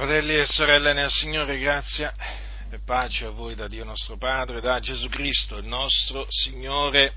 [0.00, 2.10] Fratelli e sorelle nel Signore, grazia
[2.70, 7.12] e pace a voi da Dio nostro Padre, da Gesù Cristo, il nostro Signore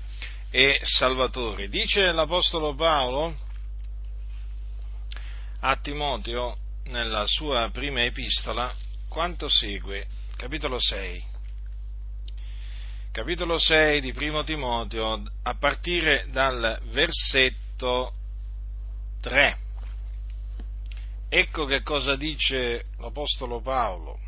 [0.50, 1.70] e Salvatore.
[1.70, 3.34] Dice l'Apostolo Paolo
[5.60, 6.58] a Timoteo
[6.88, 8.70] nella sua prima epistola
[9.08, 10.06] quanto segue,
[10.36, 11.24] capitolo 6.
[13.12, 18.12] Capitolo 6 di Primo Timoteo, a partire dal versetto
[19.22, 19.63] 3
[21.28, 24.18] Ecco che cosa dice l'Apostolo Paolo.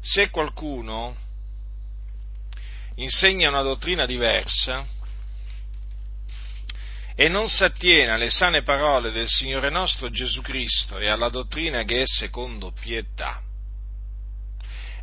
[0.00, 1.16] Se qualcuno
[2.96, 4.86] insegna una dottrina diversa
[7.14, 11.82] e non si attiene alle sane parole del Signore nostro Gesù Cristo e alla dottrina
[11.84, 13.42] che è secondo pietà,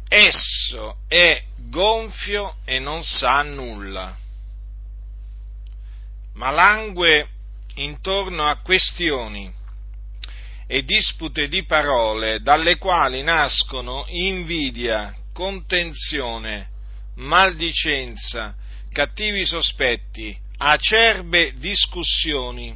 [0.07, 4.15] esso è gonfio e non sa nulla,
[6.33, 7.29] ma langue
[7.75, 9.51] intorno a questioni
[10.67, 16.69] e dispute di parole dalle quali nascono invidia, contenzione,
[17.15, 18.55] maldicenza,
[18.91, 22.75] cattivi sospetti, acerbe discussioni,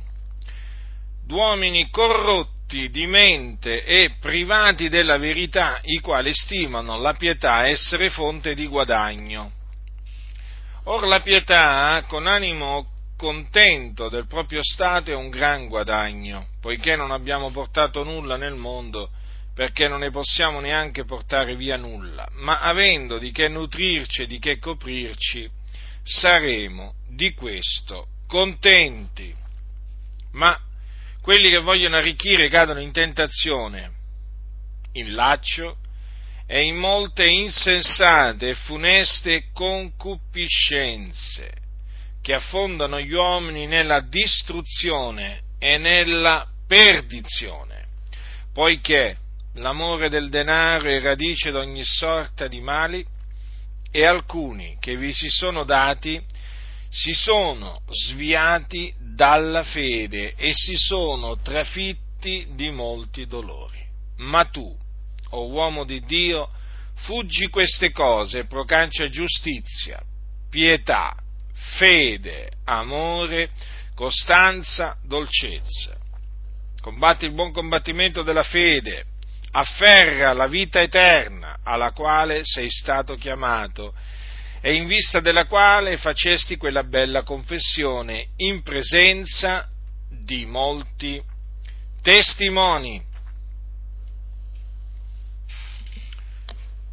[1.26, 8.54] d'uomini corrotti di mente e privati della verità, i quali stimano la pietà essere fonte
[8.54, 9.52] di guadagno.
[10.84, 17.12] Or la pietà con animo contento del proprio stato è un gran guadagno, poiché non
[17.12, 19.10] abbiamo portato nulla nel mondo,
[19.54, 24.40] perché non ne possiamo neanche portare via nulla, ma avendo di che nutrirci e di
[24.40, 25.50] che coprirci,
[26.04, 29.34] saremo di questo contenti.
[30.34, 30.56] Ma
[31.22, 33.92] quelli che vogliono arricchire cadono in tentazione,
[34.94, 35.78] in laccio
[36.46, 41.66] e in molte insensate e funeste concupiscenze
[42.28, 47.86] che affondano gli uomini nella distruzione e nella perdizione,
[48.52, 49.16] poiché
[49.54, 53.02] l'amore del denaro è radice di ogni sorta di mali
[53.90, 56.22] e alcuni che vi si sono dati
[56.90, 63.80] si sono sviati dalla fede e si sono trafitti di molti dolori.
[64.18, 64.68] Ma tu,
[65.30, 66.50] o oh uomo di Dio,
[66.96, 70.04] fuggi queste cose e procancia giustizia,
[70.50, 71.16] pietà,
[71.78, 73.50] fede, amore,
[73.96, 75.96] costanza, dolcezza.
[76.82, 79.06] Combatti il buon combattimento della fede,
[79.52, 83.94] afferra la vita eterna alla quale sei stato chiamato
[84.62, 89.68] e in vista della quale facesti quella bella confessione in presenza
[90.10, 91.22] di molti
[92.02, 93.04] testimoni.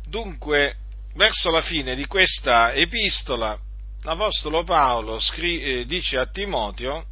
[0.07, 0.77] Dunque,
[1.15, 3.59] verso la fine di questa epistola,
[4.05, 7.07] l'Apostolo Paolo scri- eh, dice a Timoteo,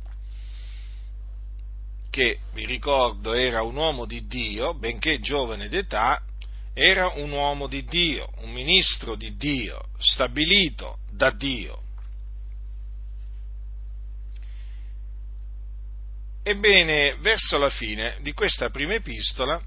[2.10, 6.22] che vi ricordo era un uomo di Dio, benché giovane d'età,
[6.74, 11.80] era un uomo di Dio, un ministro di Dio, stabilito da Dio.
[16.42, 19.62] Ebbene, verso la fine di questa prima epistola,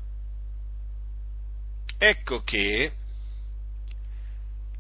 [1.98, 2.92] ecco che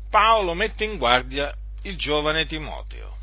[0.09, 3.17] Paolo mette in guardia il giovane Timoteo.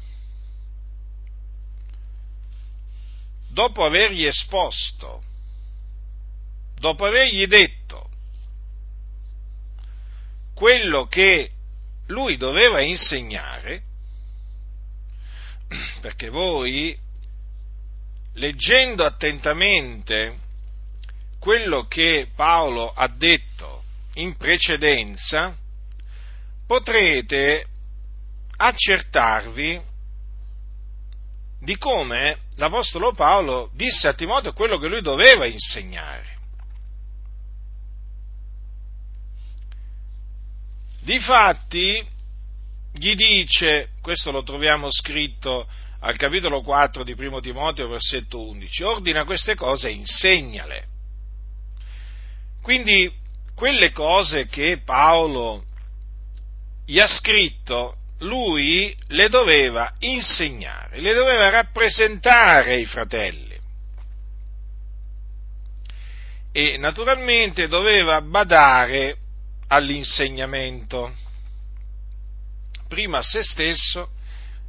[3.49, 5.23] Dopo avergli esposto,
[6.77, 8.09] dopo avergli detto
[10.55, 11.51] quello che
[12.07, 13.83] lui doveva insegnare,
[16.01, 16.97] perché voi,
[18.35, 20.39] leggendo attentamente
[21.39, 23.83] quello che Paolo ha detto
[24.15, 25.57] in precedenza,
[26.67, 27.67] potrete
[28.63, 29.81] accertarvi
[31.61, 36.31] di come l'Apostolo Paolo disse a Timoteo quello che lui doveva insegnare.
[41.01, 42.07] Difatti,
[42.93, 45.67] gli dice, questo lo troviamo scritto
[46.01, 50.87] al capitolo 4 di Primo Timoteo, versetto 11, ordina queste cose e insegnale.
[52.63, 53.13] Quindi,
[53.57, 55.65] quelle cose che Paolo
[56.85, 63.59] gli ha scritto lui le doveva insegnare, le doveva rappresentare ai fratelli.
[66.53, 69.17] E naturalmente doveva badare
[69.69, 71.15] all'insegnamento,
[72.89, 74.11] prima a se stesso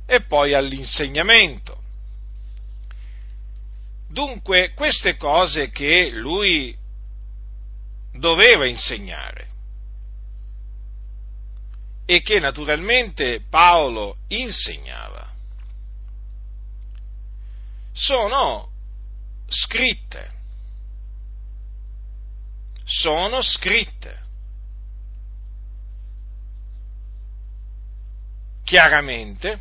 [0.05, 1.81] e poi all'insegnamento.
[4.09, 6.75] Dunque queste cose che lui
[8.13, 9.52] doveva insegnare
[12.05, 15.31] e che naturalmente Paolo insegnava.
[17.93, 18.69] Sono
[19.47, 20.33] scritte
[22.85, 24.21] sono scritte.
[28.63, 29.59] Chiaramente,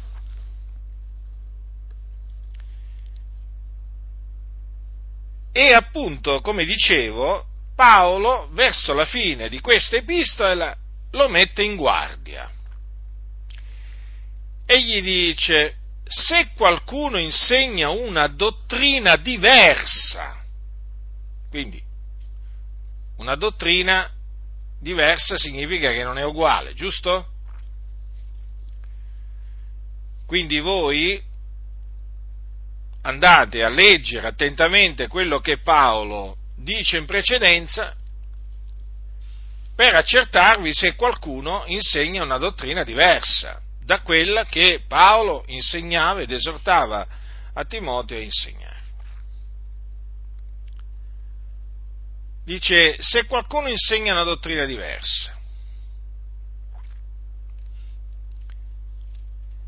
[5.51, 10.77] e appunto, come dicevo, Paolo, verso la fine di questa epistola,
[11.13, 12.51] lo mette in guardia.
[14.67, 20.41] E gli dice, se qualcuno insegna una dottrina diversa,
[21.49, 21.83] quindi
[23.17, 24.11] una dottrina
[24.79, 27.29] diversa significa che non è uguale, giusto?
[30.27, 31.23] Quindi voi
[33.03, 37.95] andate a leggere attentamente quello che Paolo dice in precedenza
[39.83, 47.05] per accertarvi se qualcuno insegna una dottrina diversa da quella che Paolo insegnava ed esortava
[47.53, 48.81] a Timoteo a insegnare.
[52.45, 55.37] Dice, se qualcuno insegna una dottrina diversa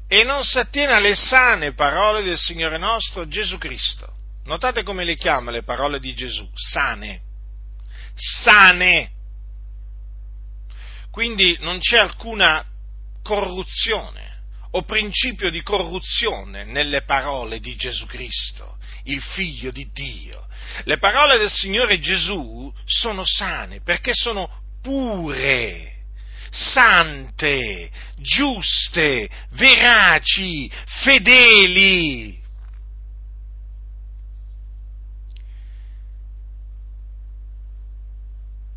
[0.07, 4.15] e non si attiene alle sane parole del Signore nostro Gesù Cristo,
[4.45, 7.21] notate come le chiama le parole di Gesù, sane,
[8.15, 9.14] sane,
[11.15, 12.67] quindi non c'è alcuna
[13.23, 20.45] corruzione o principio di corruzione nelle parole di Gesù Cristo, il figlio di Dio.
[20.83, 24.51] Le parole del Signore Gesù sono sane perché sono
[24.83, 25.99] pure,
[26.51, 30.69] sante, giuste, veraci,
[31.01, 32.43] fedeli.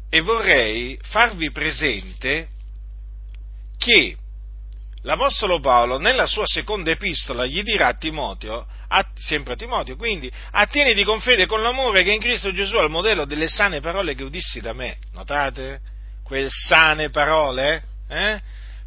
[0.10, 2.48] E vorrei farvi presente
[3.78, 4.16] che
[5.02, 10.32] l'Apostolo Paolo nella sua seconda epistola gli dirà a Timoteo, a, sempre a Timoteo, quindi
[10.52, 13.80] attieniti con fede e con l'amore che in Cristo Gesù è il modello delle sane
[13.80, 14.98] parole che udissi da me.
[15.12, 15.82] Notate?
[16.24, 17.84] Quelle sane parole?
[18.10, 18.42] Eh?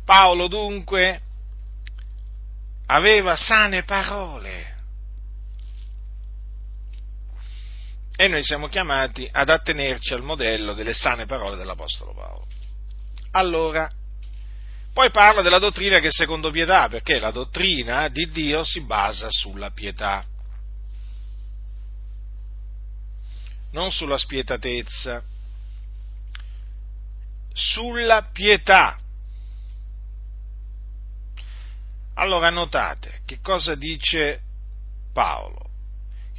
[0.04, 1.20] Paolo dunque
[2.86, 4.78] aveva sane parole.
[8.20, 12.46] E noi siamo chiamati ad attenerci al modello delle sane parole dell'Apostolo Paolo.
[13.30, 13.90] Allora,
[14.92, 19.28] poi parla della dottrina che è secondo pietà, perché la dottrina di Dio si basa
[19.30, 20.22] sulla pietà,
[23.70, 25.22] non sulla spietatezza,
[27.54, 28.98] sulla pietà.
[32.16, 34.42] Allora notate che cosa dice
[35.10, 35.59] Paolo,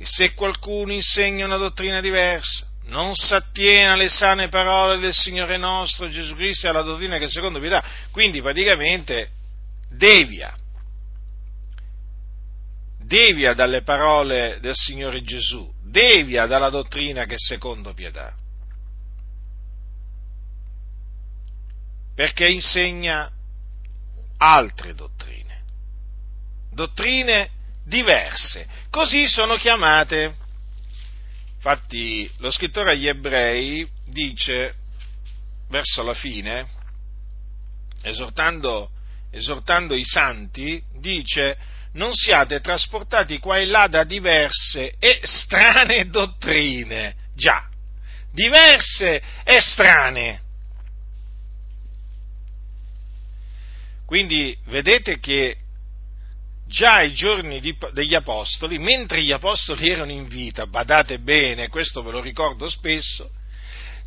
[0.01, 6.09] che se qualcuno insegna una dottrina diversa, non s'attiene alle sane parole del Signore nostro
[6.09, 9.29] Gesù Cristo e alla dottrina che secondo pietà, quindi praticamente
[9.89, 10.55] devia,
[12.97, 18.35] devia dalle parole del Signore Gesù, devia dalla dottrina che secondo pietà,
[22.15, 23.31] perché insegna
[24.37, 25.61] altre dottrine,
[26.71, 27.59] dottrine
[27.91, 30.35] diverse, così sono chiamate
[31.63, 34.73] Infatti lo scrittore agli ebrei dice
[35.69, 36.65] verso la fine,
[38.01, 38.89] esortando,
[39.29, 41.55] esortando i santi, dice
[41.93, 47.15] non siate trasportati qua e là da diverse e strane dottrine.
[47.35, 47.69] Già,
[48.31, 50.41] diverse e strane.
[54.07, 55.57] Quindi vedete che
[56.71, 62.01] già ai giorni di, degli apostoli, mentre gli apostoli erano in vita, badate bene, questo
[62.01, 63.29] ve lo ricordo spesso,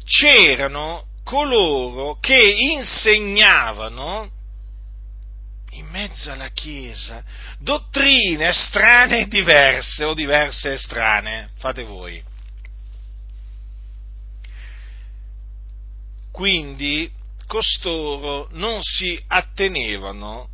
[0.04, 4.30] c'erano coloro che insegnavano
[5.73, 7.23] in mezzo alla Chiesa
[7.59, 12.23] dottrine strane e diverse o diverse e strane, fate voi.
[16.33, 17.11] Quindi
[17.47, 20.49] costoro non si attenevano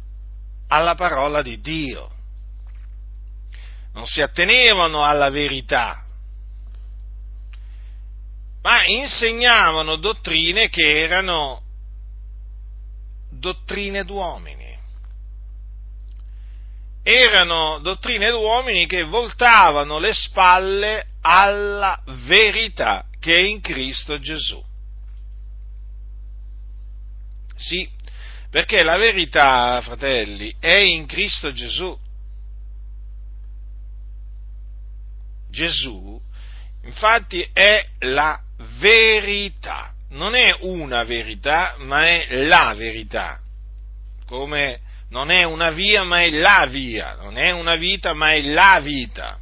[0.72, 2.10] alla parola di Dio,
[3.92, 6.04] non si attenevano alla verità,
[8.62, 11.62] ma insegnavano dottrine che erano
[13.30, 14.78] dottrine d'uomini.
[17.02, 24.62] Erano dottrine d'uomini che voltavano le spalle alla verità che è in Cristo Gesù.
[27.56, 27.90] Sì,
[28.50, 31.96] perché la verità, fratelli, è in Cristo Gesù.
[35.48, 36.20] Gesù,
[36.82, 38.40] infatti, è la
[38.78, 39.94] verità.
[40.10, 43.40] Non è una verità, ma è la verità.
[44.26, 44.80] Come
[45.10, 47.14] non è una via, ma è la via.
[47.14, 49.38] Non è una vita, ma è la vita.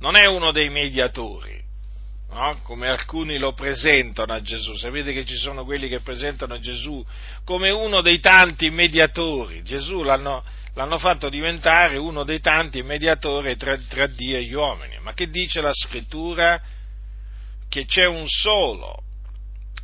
[0.00, 1.59] Non è uno dei mediatori.
[2.32, 2.60] No?
[2.62, 4.74] come alcuni lo presentano a Gesù.
[4.76, 7.04] Sapete che ci sono quelli che presentano Gesù
[7.44, 9.62] come uno dei tanti mediatori.
[9.62, 10.44] Gesù l'hanno,
[10.74, 14.98] l'hanno fatto diventare uno dei tanti mediatori tra, tra Dio e gli uomini.
[15.00, 16.60] Ma che dice la scrittura?
[17.68, 19.04] Che c'è un solo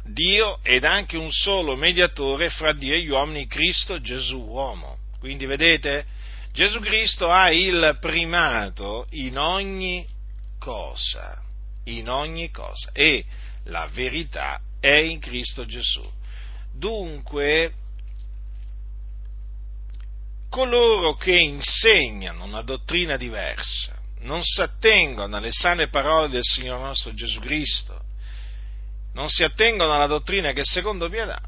[0.09, 4.99] Dio ed anche un solo mediatore fra Dio e gli uomini, Cristo Gesù uomo.
[5.19, 6.05] Quindi vedete,
[6.53, 10.07] Gesù Cristo ha il primato in ogni
[10.59, 11.43] cosa,
[11.87, 13.25] in ogni cosa e
[13.65, 16.05] la verità è in Cristo Gesù.
[16.73, 17.73] Dunque,
[20.49, 27.15] coloro che insegnano una dottrina diversa non si attengono alle sane parole del Signore nostro
[27.15, 28.03] Gesù Cristo,
[29.13, 31.41] non si attengono alla dottrina che secondo pietà,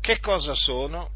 [0.00, 1.10] che cosa sono?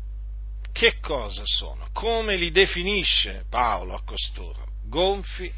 [0.72, 1.88] Che cosa sono?
[1.92, 4.66] Come li definisce Paolo a costoro?
[4.84, 5.52] Gonfi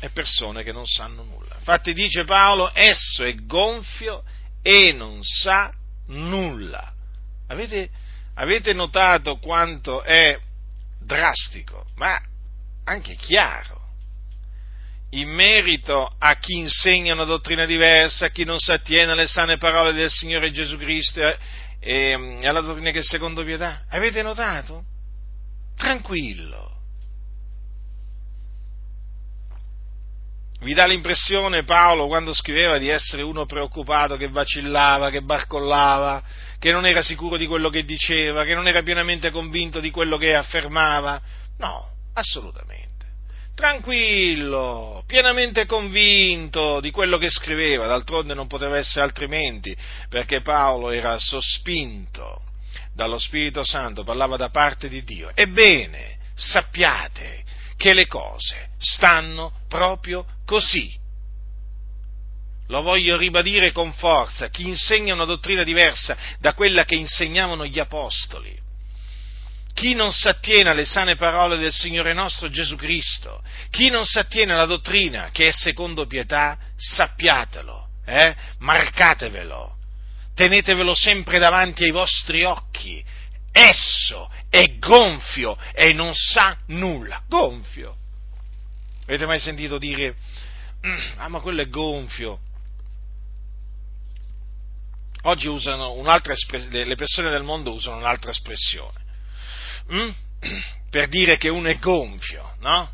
[0.00, 1.56] e persone che non sanno nulla.
[1.58, 4.24] Infatti dice Paolo, esso è gonfio
[4.62, 5.72] e non sa
[6.08, 6.92] nulla.
[7.48, 7.90] Avete,
[8.34, 10.38] avete notato quanto è
[11.00, 12.20] drastico, ma
[12.84, 13.80] anche chiaro
[15.10, 19.56] in merito a chi insegna una dottrina diversa, a chi non si attiene alle sane
[19.56, 21.36] parole del Signore Gesù Cristo e,
[21.80, 23.84] e alla dottrina che è secondo pietà.
[23.88, 24.84] Avete notato?
[25.76, 26.79] Tranquillo.
[30.60, 36.22] Vi dà l'impressione Paolo quando scriveva di essere uno preoccupato, che vacillava, che barcollava,
[36.58, 40.18] che non era sicuro di quello che diceva, che non era pienamente convinto di quello
[40.18, 41.20] che affermava?
[41.58, 42.90] No, assolutamente
[43.60, 49.76] tranquillo, pienamente convinto di quello che scriveva, d'altronde non poteva essere altrimenti,
[50.08, 52.40] perché Paolo era sospinto
[52.94, 55.30] dallo Spirito Santo, parlava da parte di Dio.
[55.34, 57.44] Ebbene, sappiate
[57.80, 60.94] che le cose stanno proprio così.
[62.66, 67.78] Lo voglio ribadire con forza, chi insegna una dottrina diversa da quella che insegnavano gli
[67.78, 68.54] apostoli,
[69.72, 74.18] chi non si attiene alle sane parole del Signore nostro Gesù Cristo, chi non si
[74.18, 78.36] attiene alla dottrina che è secondo pietà, sappiatelo, eh?
[78.58, 79.76] marcatevelo,
[80.34, 83.02] tenetevelo sempre davanti ai vostri occhi.
[83.52, 87.22] Esso è gonfio e non sa nulla.
[87.28, 87.96] Gonfio.
[89.04, 90.16] Avete mai sentito dire,
[91.16, 92.40] ah ma quello è gonfio?
[95.22, 99.08] Oggi usano un'altra espressione, le persone del mondo usano un'altra espressione
[99.88, 100.10] hm?
[100.90, 102.90] per dire che uno è gonfio, no?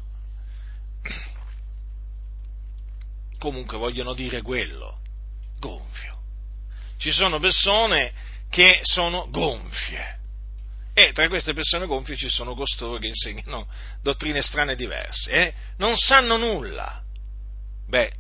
[3.39, 4.99] Comunque vogliono dire quello,
[5.61, 6.17] gonfio.
[6.99, 8.13] Ci sono persone
[8.49, 10.16] che sono gonfie
[10.99, 13.69] e tra queste persone gonfie ci sono costoro che insegnano
[14.01, 15.55] dottrine strane e diverse, eh?
[15.77, 17.03] non sanno nulla.
[17.87, 18.11] Beh,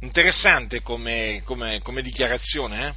[0.00, 2.94] interessante come, come, come dichiarazione, eh?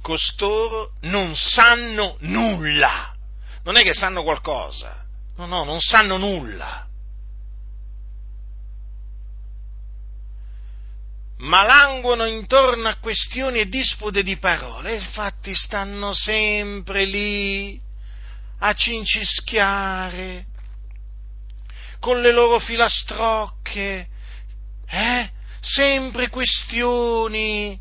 [0.00, 3.14] costoro non sanno nulla.
[3.64, 5.04] Non è che sanno qualcosa,
[5.36, 6.86] no, no, non sanno nulla.
[11.42, 17.80] Ma languono intorno a questioni e dispute di parole, infatti stanno sempre lì
[18.58, 20.46] a cincischiare
[21.98, 24.08] con le loro filastrocche,
[24.86, 25.30] eh?
[25.60, 27.80] sempre questioni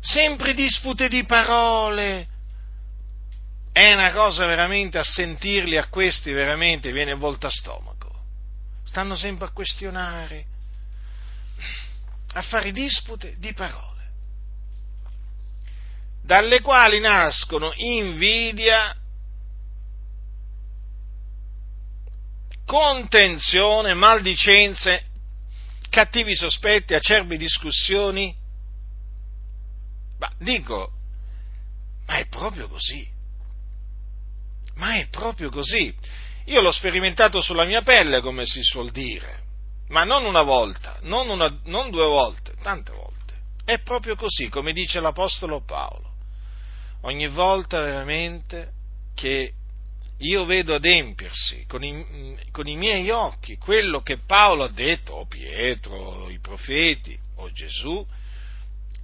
[0.00, 2.28] sempre dispute di parole.
[3.72, 8.08] È una cosa veramente a sentirli a questi, veramente viene volta a stomaco.
[8.84, 10.46] Stanno sempre a questionare,
[12.32, 14.08] a fare dispute di parole,
[16.22, 18.94] dalle quali nascono invidia,
[22.64, 25.06] contenzione, maldicenze,
[25.88, 28.32] cattivi sospetti, acerbi discussioni,
[30.18, 30.92] ma dico,
[32.06, 33.08] ma è proprio così.
[34.74, 35.92] Ma è proprio così.
[36.44, 39.42] Io l'ho sperimentato sulla mia pelle, come si suol dire,
[39.90, 43.34] ma non una volta, non, una, non due volte, tante volte.
[43.64, 46.08] È proprio così, come dice l'Apostolo Paolo.
[47.02, 48.72] Ogni volta veramente
[49.14, 49.52] che
[50.18, 55.26] io vedo adempiersi con i, con i, miei occhi quello che Paolo ha detto, o
[55.26, 58.06] Pietro, i profeti, o Gesù,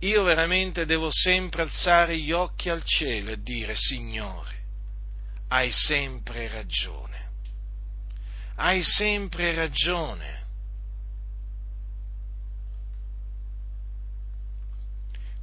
[0.01, 4.55] io veramente devo sempre alzare gli occhi al cielo e dire, Signore,
[5.49, 7.15] hai sempre ragione.
[8.57, 10.46] Hai sempre ragione.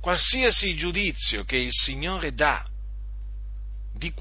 [0.03, 2.67] Qualsiasi giudizio che il Signore dà
[3.93, 4.13] di,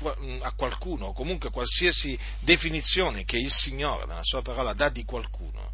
[0.42, 5.72] a qualcuno, o comunque qualsiasi definizione che il Signore nella sua parola dà di qualcuno,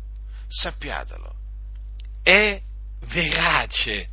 [0.48, 1.34] sappiatelo,
[2.22, 2.58] è
[3.08, 4.08] verace.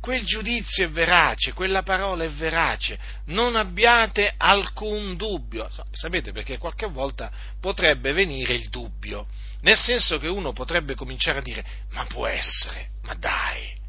[0.00, 5.68] Quel giudizio è verace, quella parola è verace, non abbiate alcun dubbio.
[5.92, 9.26] Sapete perché qualche volta potrebbe venire il dubbio,
[9.60, 13.82] nel senso che uno potrebbe cominciare a dire, ma può essere, ma dai,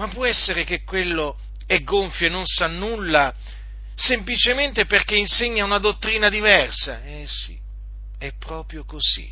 [0.00, 3.34] ma può essere che quello è gonfio e non sa nulla
[3.94, 7.04] semplicemente perché insegna una dottrina diversa?
[7.04, 7.58] Eh sì,
[8.16, 9.30] è proprio così,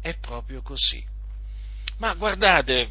[0.00, 1.06] è proprio così.
[1.98, 2.90] Ma guardate,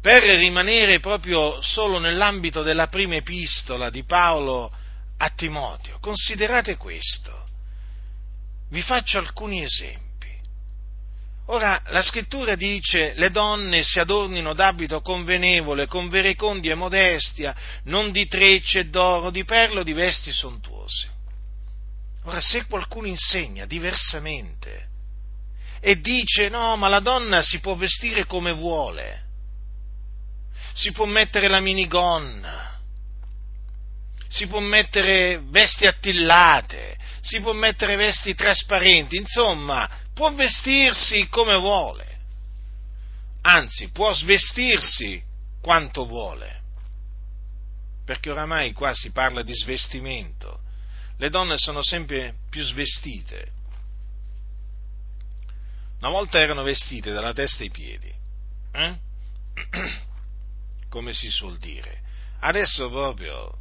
[0.00, 4.72] per rimanere proprio solo nell'ambito della prima epistola di Paolo
[5.16, 7.48] a Timoteo, considerate questo.
[8.68, 10.05] Vi faccio alcuni esempi.
[11.48, 18.10] Ora, la scrittura dice le donne si adornino d'abito convenevole, con verecondi e modestia, non
[18.10, 21.08] di trecce d'oro, di perlo, di vesti sontuose.
[22.24, 24.88] Ora, se qualcuno insegna diversamente
[25.78, 29.22] e dice no, ma la donna si può vestire come vuole,
[30.72, 32.80] si può mettere la minigonna,
[34.26, 42.20] si può mettere vesti attillate, si può mettere vesti trasparenti, insomma, può vestirsi come vuole,
[43.42, 45.22] anzi può svestirsi
[45.60, 46.62] quanto vuole,
[48.02, 50.60] perché oramai qua si parla di svestimento,
[51.18, 53.52] le donne sono sempre più svestite,
[55.98, 58.10] una volta erano vestite dalla testa ai piedi,
[58.72, 58.98] eh?
[60.88, 62.00] come si suol dire,
[62.40, 63.54] adesso proprio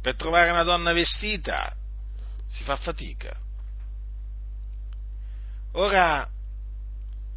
[0.00, 1.76] per trovare una donna vestita
[2.48, 3.48] si fa fatica.
[5.72, 6.28] Ora,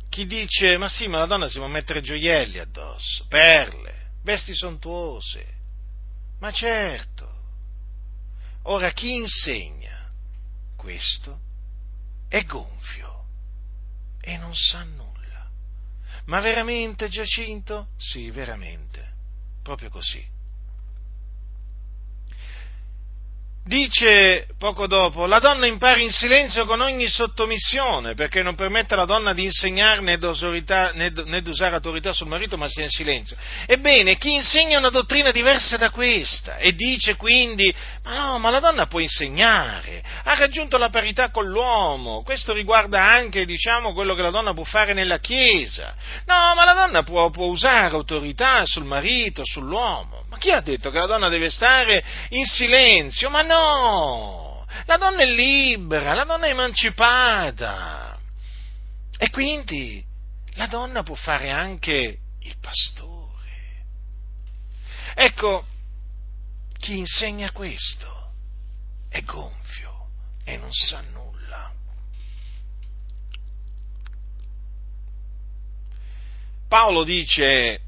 [0.10, 5.46] chi dice, ma sì, ma la donna si può mettere gioielli addosso, perle, vesti sontuose,
[6.40, 7.32] ma certo.
[8.64, 10.08] Ora, chi insegna
[10.76, 11.40] questo
[12.28, 13.26] è gonfio
[14.22, 15.50] e non sa nulla.
[16.26, 17.90] Ma veramente, Giacinto?
[17.98, 19.14] Sì, veramente,
[19.62, 20.26] proprio così.
[23.66, 29.06] Dice poco dopo, la donna impara in silenzio con ogni sottomissione, perché non permette alla
[29.06, 30.18] donna di insegnare né,
[31.26, 33.38] né di usare autorità sul marito, ma sia in silenzio.
[33.66, 37.74] Ebbene, chi insegna una dottrina diversa da questa e dice quindi,
[38.04, 43.02] ma no, ma la donna può insegnare, ha raggiunto la parità con l'uomo, questo riguarda
[43.02, 45.96] anche, diciamo, quello che la donna può fare nella Chiesa.
[46.26, 50.26] No, ma la donna può, può usare autorità sul marito, sull'uomo.
[50.30, 53.30] Ma chi ha detto che la donna deve stare in silenzio?
[53.30, 53.53] Ma no!
[54.86, 58.20] La donna è libera, la donna è emancipata.
[59.18, 60.04] E quindi
[60.56, 63.86] la donna può fare anche il pastore.
[65.16, 65.66] Ecco,
[66.80, 68.32] chi insegna questo
[69.10, 70.08] è gonfio
[70.44, 71.72] e non sa nulla.
[76.68, 77.82] Paolo dice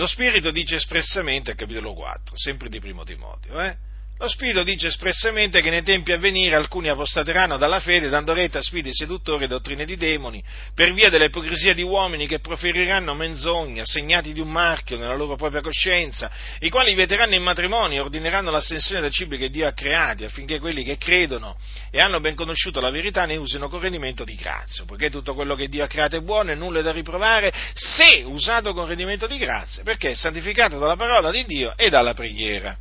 [0.00, 3.76] Lo Spirito dice espressamente, capitolo 4, sempre di primo Timoteo, eh?
[4.20, 8.58] Lo Spirito dice espressamente che nei tempi a venire alcuni apostateranno dalla fede, dando retta
[8.58, 13.86] a spiriti seduttori e dottrine di demoni, per via dell'ipocrisia di uomini che proferiranno menzogne,
[13.86, 18.50] segnati di un marchio nella loro propria coscienza, i quali vieteranno in matrimonio e ordineranno
[18.50, 21.56] l'astensione dai cibi che Dio ha creati, affinché quelli che credono
[21.90, 25.54] e hanno ben conosciuto la verità ne usino con rendimento di grazia, poiché tutto quello
[25.54, 29.26] che Dio ha creato è buono e nulla è da riprovare, se usato con rendimento
[29.26, 32.76] di grazia, perché è santificato dalla parola di Dio e dalla preghiera.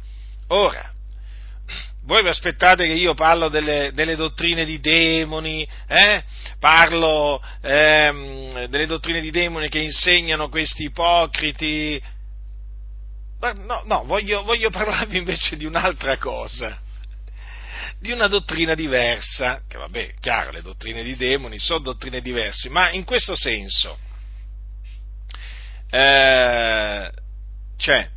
[0.49, 0.97] Ora,
[2.03, 6.23] voi vi aspettate che io parlo delle, delle dottrine di demoni, eh?
[6.59, 12.01] parlo ehm, delle dottrine di demoni che insegnano questi ipocriti?
[13.39, 16.81] No, no, voglio, voglio parlarvi invece di un'altra cosa,
[17.99, 22.91] di una dottrina diversa, che vabbè, chiaro, le dottrine di demoni sono dottrine diverse, ma
[22.91, 23.97] in questo senso,
[25.91, 27.11] eh,
[27.77, 28.09] cioè,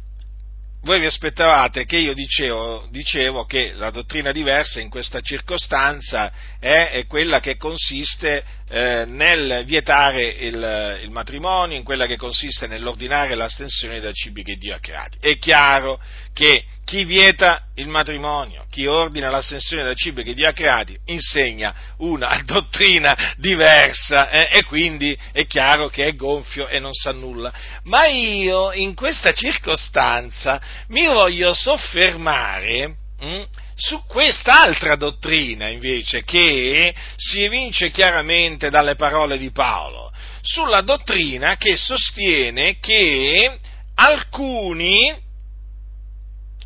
[0.83, 6.91] voi vi aspettavate che io dicevo, dicevo, che la dottrina diversa in questa circostanza è,
[6.93, 13.37] è quella che consiste eh, nel vietare il, il, matrimonio, in quella che consiste nell'ordinare
[13.37, 15.19] l'astensione dai cibi che Dio ha creati.
[15.21, 16.01] È chiaro
[16.33, 21.75] che chi vieta il matrimonio, chi ordina l'astensione dai cibi che Dio ha creati, insegna
[21.99, 27.53] una dottrina diversa eh, e quindi è chiaro che è gonfio e non sa nulla.
[27.85, 36.95] Ma io in questa circostanza mi voglio soffermare mh, hm, su quest'altra dottrina invece che
[37.17, 43.59] si evince chiaramente dalle parole di Paolo, sulla dottrina che sostiene che
[43.95, 45.31] alcuni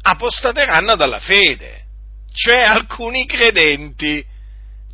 [0.08, 1.84] apostateranno dalla fede,
[2.32, 4.24] cioè alcuni credenti.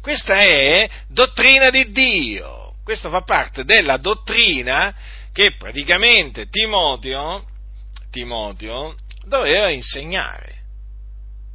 [0.01, 4.95] Questa è dottrina di Dio, questo fa parte della dottrina
[5.33, 7.47] che praticamente Timoteo,
[8.11, 8.95] Timoteo
[9.25, 10.52] doveva insegnare.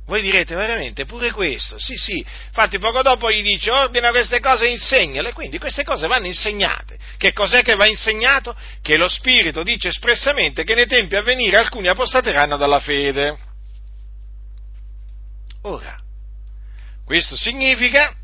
[0.07, 1.77] Voi direte veramente pure questo?
[1.79, 6.07] Sì, sì, infatti poco dopo gli dice ordina queste cose e insegnale, quindi queste cose
[6.07, 6.97] vanno insegnate.
[7.17, 8.55] Che cos'è che va insegnato?
[8.81, 13.37] Che lo Spirito dice espressamente che nei tempi a venire alcuni apostateranno dalla fede.
[15.63, 15.97] Ora,
[17.03, 18.15] questo significa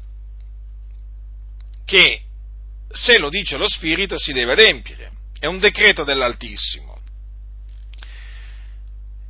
[1.83, 2.21] che
[2.93, 7.01] se lo dice lo Spirito si deve adempiere, è un decreto dell'Altissimo.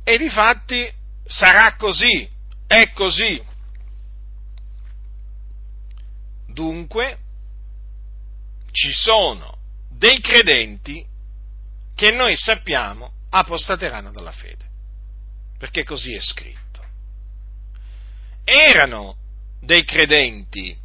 [0.04, 0.88] E di fatti
[1.26, 2.30] sarà così,
[2.78, 3.40] è così.
[6.46, 7.18] Dunque,
[8.70, 9.58] ci sono
[9.90, 11.04] dei credenti
[11.94, 14.64] che noi sappiamo apostateranno dalla fede,
[15.58, 16.62] perché così è scritto.
[18.44, 19.16] Erano
[19.60, 20.76] dei credenti,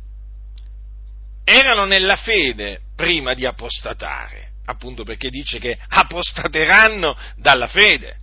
[1.43, 8.17] erano nella fede prima di apostatare, appunto perché dice che apostateranno dalla fede.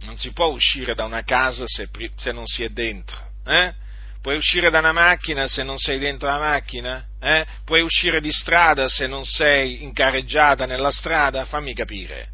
[0.00, 3.18] Non si può uscire da una casa se, se non si è dentro.
[3.46, 3.72] Eh?
[4.20, 7.04] Puoi uscire da una macchina se non sei dentro la macchina?
[7.20, 7.44] Eh?
[7.64, 11.44] Puoi uscire di strada se non sei incarreggiata nella strada?
[11.44, 12.32] Fammi capire.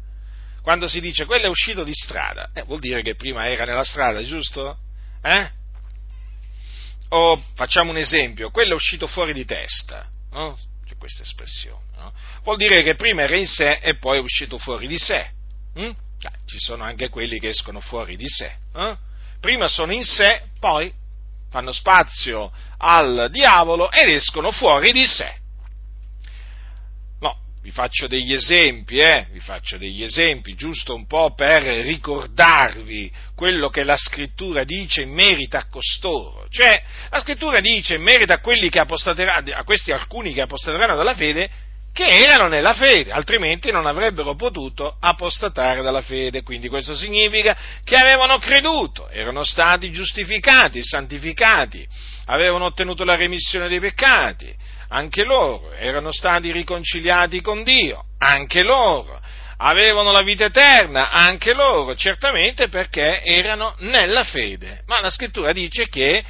[0.61, 3.83] Quando si dice quello è uscito di strada, eh, vuol dire che prima era nella
[3.83, 4.77] strada, giusto?
[5.21, 5.49] Eh?
[7.09, 10.57] O facciamo un esempio, quello è uscito fuori di testa, no?
[10.85, 12.13] C'è questa espressione, no?
[12.43, 15.29] Vuol dire che prima era in sé e poi è uscito fuori di sé.
[15.73, 15.91] Hm?
[16.23, 18.55] Ah, ci sono anche quelli che escono fuori di sé.
[18.75, 18.95] Eh?
[19.39, 20.93] Prima sono in sé, poi
[21.49, 25.33] fanno spazio al diavolo ed escono fuori di sé.
[27.19, 29.27] No, vi faccio degli esempi, eh?
[29.31, 35.11] vi faccio degli esempi, giusto un po' per ricordarvi quello che la scrittura dice in
[35.11, 36.47] merito a costoro.
[36.49, 41.15] Cioè, la scrittura dice in merito a quelli che a questi alcuni che apostateranno dalla
[41.15, 41.49] fede,
[41.93, 46.41] che erano nella fede, altrimenti non avrebbero potuto apostatare dalla fede.
[46.41, 51.85] Quindi questo significa che avevano creduto, erano stati giustificati, santificati,
[52.25, 54.53] avevano ottenuto la remissione dei peccati,
[54.89, 59.19] anche loro, erano stati riconciliati con Dio, anche loro,
[59.57, 64.83] avevano la vita eterna, anche loro, certamente perché erano nella fede.
[64.85, 66.23] Ma la scrittura dice che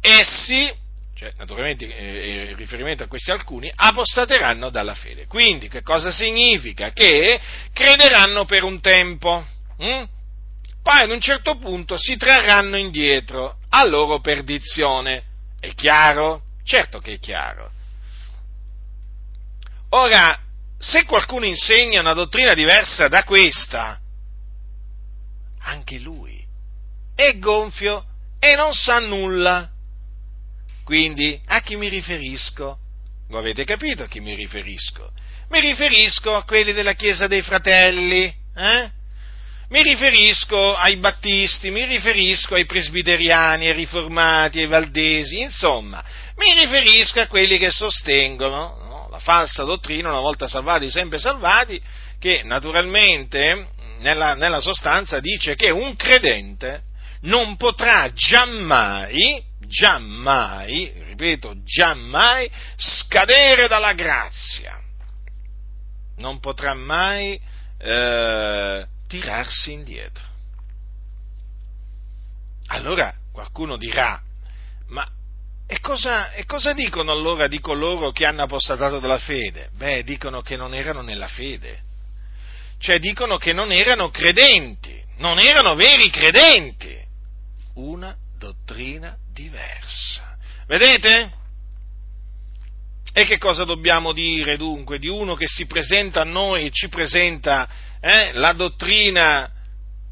[0.00, 0.72] essi
[1.20, 5.26] cioè naturalmente eh, in riferimento a questi alcuni, apostateranno dalla fede.
[5.26, 6.92] Quindi che cosa significa?
[6.92, 7.38] Che
[7.74, 9.44] crederanno per un tempo,
[9.76, 10.04] hm?
[10.82, 15.24] poi ad un certo punto si trarranno indietro a loro perdizione.
[15.60, 16.44] È chiaro?
[16.64, 17.70] Certo che è chiaro.
[19.90, 20.40] Ora,
[20.78, 24.00] se qualcuno insegna una dottrina diversa da questa,
[25.64, 26.42] anche lui
[27.14, 28.06] è gonfio
[28.38, 29.70] e non sa nulla
[30.90, 32.76] quindi a chi mi riferisco?
[33.28, 35.12] Lo avete capito a chi mi riferisco?
[35.50, 38.24] Mi riferisco a quelli della Chiesa dei Fratelli,
[38.56, 38.90] eh?
[39.68, 47.20] Mi riferisco ai battisti, mi riferisco ai presbiteriani, ai riformati, ai valdesi, insomma, mi riferisco
[47.20, 51.80] a quelli che sostengono no, la falsa dottrina, una volta salvati, sempre salvati,
[52.18, 53.68] che naturalmente
[54.00, 56.82] nella, nella sostanza dice che un credente
[57.20, 64.82] non potrà giammai giammai, ripeto, giammai scadere dalla grazia.
[66.16, 67.40] Non potrà mai
[67.78, 70.24] eh, tirarsi indietro.
[72.66, 74.20] Allora qualcuno dirà,
[74.88, 75.08] ma
[75.66, 79.70] e cosa, e cosa, dicono allora di coloro che hanno apostatato dalla fede?
[79.76, 81.82] Beh, dicono che non erano nella fede,
[82.78, 86.98] cioè dicono che non erano credenti, non erano veri credenti.
[87.74, 90.36] Una dottrina diversa.
[90.66, 91.38] Vedete?
[93.12, 96.88] E che cosa dobbiamo dire dunque di uno che si presenta a noi e ci
[96.88, 97.68] presenta
[98.00, 99.50] eh, la dottrina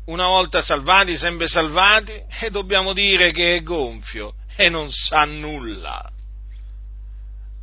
[0.06, 2.12] una volta salvati, sempre salvati?
[2.40, 6.10] E dobbiamo dire che è gonfio e non sa nulla.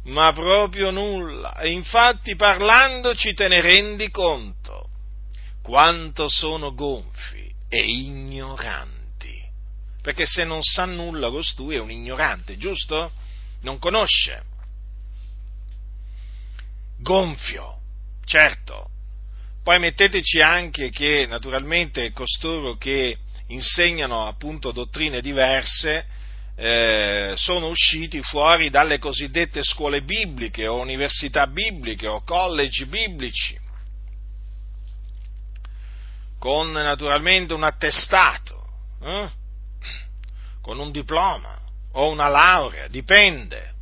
[0.06, 1.58] Ma proprio nulla.
[1.58, 4.90] E infatti parlandoci te ne rendi conto
[5.62, 8.95] quanto sono gonfi e ignoranti
[10.06, 13.12] perché se non sa nulla costui è un ignorante, giusto?
[13.62, 14.44] Non conosce.
[17.00, 17.80] Gonfio,
[18.24, 18.88] certo.
[19.64, 26.06] Poi metteteci anche che naturalmente costoro che insegnano appunto dottrine diverse
[26.56, 33.60] eh, sono usciti fuori dalle cosiddette scuole bibliche o università bibliche o college biblici
[36.38, 38.68] con naturalmente un attestato,
[39.02, 39.44] eh?
[40.66, 43.74] Con un diploma o una laurea, dipende.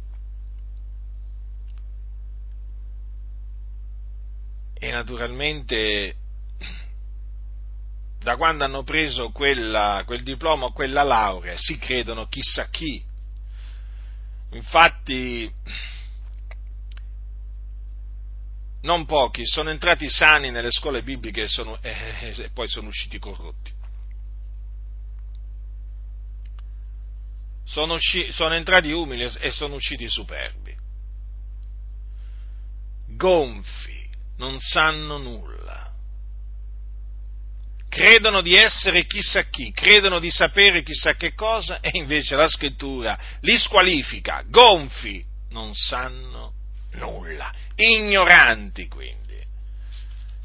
[4.78, 6.17] E naturalmente
[8.19, 13.02] da quando hanno preso quella, quel diploma o quella laurea si credono chissà chi.
[14.52, 15.50] Infatti
[18.82, 23.19] non pochi sono entrati sani nelle scuole bibliche e, sono, eh, e poi sono usciti
[23.19, 23.72] corrotti.
[27.74, 30.76] Sono, usci, sono entrati umili e sono usciti superbi.
[33.16, 34.08] Gonfi,
[34.38, 35.92] non sanno nulla.
[37.90, 43.18] Credono di essere chissà chi, credono di sapere chissà che cosa e invece la scrittura
[43.42, 46.54] li squalifica, gonfi, non sanno
[46.92, 49.42] nulla, ignoranti quindi.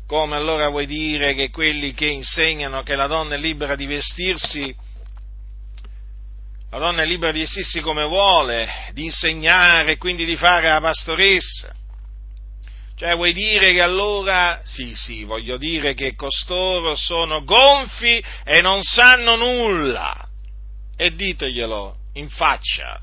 [0.07, 4.75] Come allora vuoi dire che quelli che insegnano che la donna è libera di vestirsi,
[6.71, 10.81] la donna è libera di vestirsi come vuole, di insegnare e quindi di fare la
[10.81, 11.75] pastoressa?
[12.95, 18.83] Cioè vuoi dire che allora, sì sì, voglio dire che costoro sono gonfi e non
[18.83, 20.29] sanno nulla.
[20.97, 23.01] E diteglielo in faccia,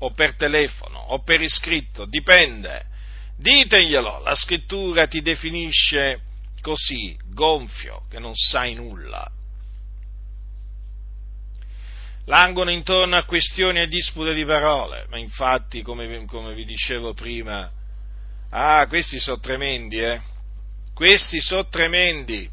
[0.00, 2.84] o per telefono, o per iscritto, dipende.
[3.38, 6.20] Diteglielo, la scrittura ti definisce
[6.60, 9.28] così, gonfio, che non sai nulla.
[12.28, 17.70] Langono intorno a questioni e dispute di parole, ma infatti, come, come vi dicevo prima,
[18.50, 20.20] ah, questi sono tremendi, eh?
[20.92, 22.46] Questi sono tremendi.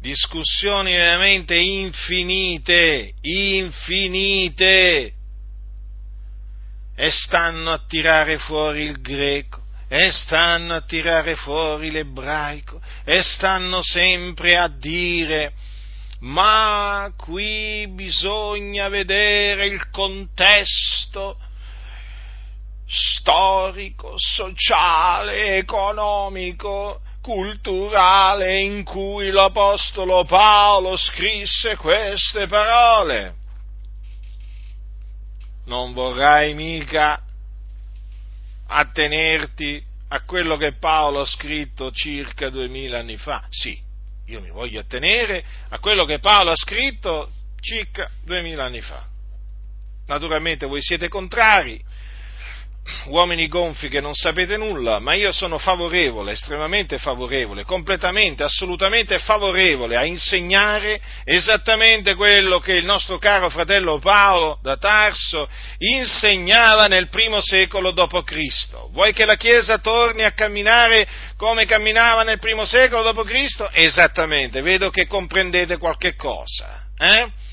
[0.00, 5.12] Discussioni veramente infinite, infinite
[6.96, 13.80] e stanno a tirare fuori il greco, e stanno a tirare fuori l'ebraico, e stanno
[13.80, 15.52] sempre a dire
[16.20, 21.38] ma qui bisogna vedere il contesto
[22.86, 33.34] storico, sociale, economico, culturale in cui l'Apostolo Paolo scrisse queste parole
[35.68, 37.22] non vorrai mica
[38.66, 43.44] attenerti a quello che Paolo ha scritto circa duemila anni fa.
[43.50, 43.78] Sì,
[44.28, 49.06] io mi voglio attenere a quello che Paolo ha scritto circa duemila anni fa.
[50.06, 51.82] Naturalmente voi siete contrari,
[53.06, 59.96] uomini gonfi che non sapete nulla, ma io sono favorevole, estremamente favorevole, completamente, assolutamente favorevole
[59.96, 65.48] a insegnare esattamente quello che il nostro caro fratello Paolo da Tarso
[65.78, 68.90] insegnava nel primo secolo d.C.
[68.92, 73.68] Vuoi che la Chiesa torni a camminare come camminava nel primo secolo d.C.?
[73.72, 76.84] Esattamente, vedo che comprendete qualche cosa.
[76.96, 77.46] Eh?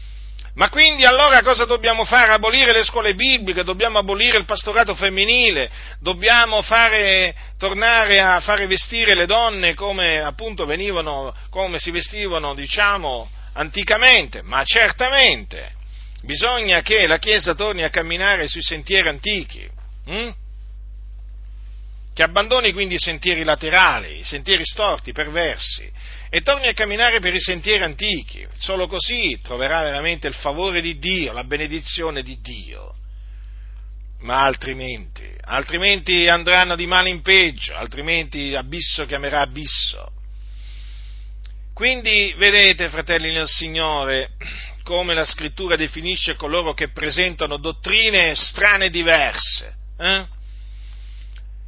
[0.56, 2.32] Ma quindi allora cosa dobbiamo fare?
[2.32, 9.16] Abolire le scuole bibliche, dobbiamo abolire il pastorato femminile, dobbiamo fare, tornare a fare vestire
[9.16, 15.74] le donne come appunto venivano, come si vestivano, diciamo, anticamente, ma certamente
[16.22, 19.70] bisogna che la Chiesa torni a camminare sui sentieri antichi.
[20.06, 20.34] Hm?
[22.16, 25.92] che abbandoni quindi i sentieri laterali, i sentieri storti, perversi,
[26.30, 28.46] e torni a camminare per i sentieri antichi.
[28.60, 32.94] Solo così troverà veramente il favore di Dio, la benedizione di Dio.
[34.20, 40.12] Ma altrimenti, altrimenti andranno di male in peggio, altrimenti abisso chiamerà abisso.
[41.74, 44.32] Quindi vedete, fratelli nel Signore,
[44.84, 49.76] come la scrittura definisce coloro che presentano dottrine strane e diverse.
[49.98, 50.26] Eh?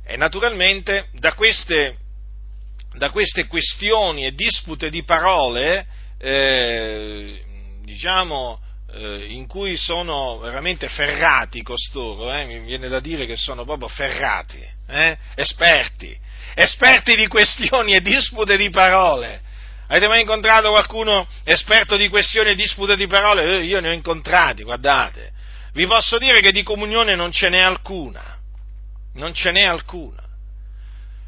[0.06, 1.98] E naturalmente da queste,
[2.98, 5.86] da queste, questioni e dispute di parole,
[6.20, 7.42] eh,
[7.84, 8.60] diciamo,
[8.94, 13.88] eh, in cui sono veramente ferrati costoro, eh, mi viene da dire che sono proprio
[13.88, 16.18] ferrati, eh, esperti,
[16.56, 19.42] esperti di questioni e dispute di parole.
[19.90, 23.60] Avete mai incontrato qualcuno esperto di questioni e dispute di parole?
[23.60, 25.32] Eh, io ne ho incontrati, guardate.
[25.74, 28.38] Vi posso dire che di comunione non ce n'è alcuna
[29.18, 30.24] non ce n'è alcuna.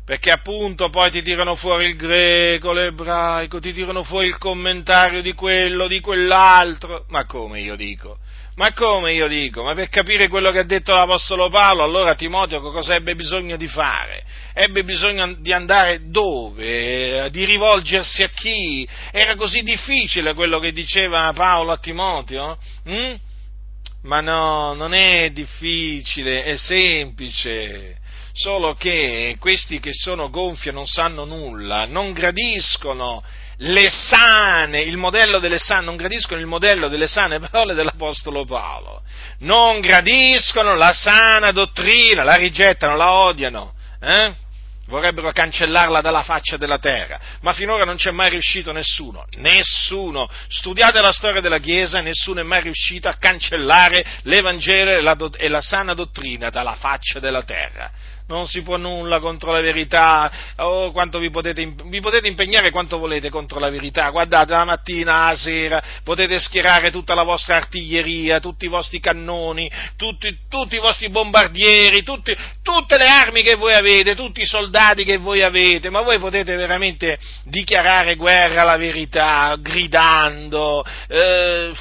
[0.10, 5.34] Perché appunto poi ti tirano fuori il greco, l'ebraico, ti tirano fuori il commentario di
[5.34, 7.06] quello, di quell'altro.
[7.10, 8.18] Ma come io dico?
[8.56, 9.62] Ma come io dico?
[9.62, 13.68] Ma per capire quello che ha detto l'Apostolo Paolo, allora Timoteo cosa ebbe bisogno di
[13.68, 14.24] fare?
[14.56, 17.30] Ebbe bisogno di andare dove?
[17.30, 18.90] Di rivolgersi a chi?
[19.12, 22.58] Era così difficile quello che diceva Paolo a Timoteo?
[22.90, 23.14] Mm?
[24.02, 27.99] Ma no, non è difficile, è semplice.
[28.40, 33.22] Solo che questi che sono gonfi e non sanno nulla, non gradiscono
[33.58, 39.02] le sane, il modello delle sane, non gradiscono il modello delle sane parole dell'Apostolo Paolo,
[39.40, 44.34] non gradiscono la sana dottrina, la rigettano, la odiano, eh?
[44.86, 50.30] vorrebbero cancellarla dalla faccia della terra, ma finora non c'è mai riuscito nessuno, nessuno.
[50.48, 55.48] Studiate la storia della Chiesa, nessuno è mai riuscito a cancellare l'Evangelo e la, e
[55.50, 57.92] la sana dottrina dalla faccia della terra
[58.30, 63.00] non si può nulla contro la verità, oh, quanto vi potete, vi potete impegnare quanto
[63.00, 68.40] volete contro la verità, guardate la mattina alla sera, potete schierare tutta la vostra artiglieria,
[68.40, 73.74] tutti i vostri cannoni, tutti, tutti i vostri bombardieri, tutti, tutte le armi che voi
[73.74, 79.56] avete, tutti i soldati che voi avete, ma voi potete veramente dichiarare guerra alla verità,
[79.60, 81.72] gridando, eh,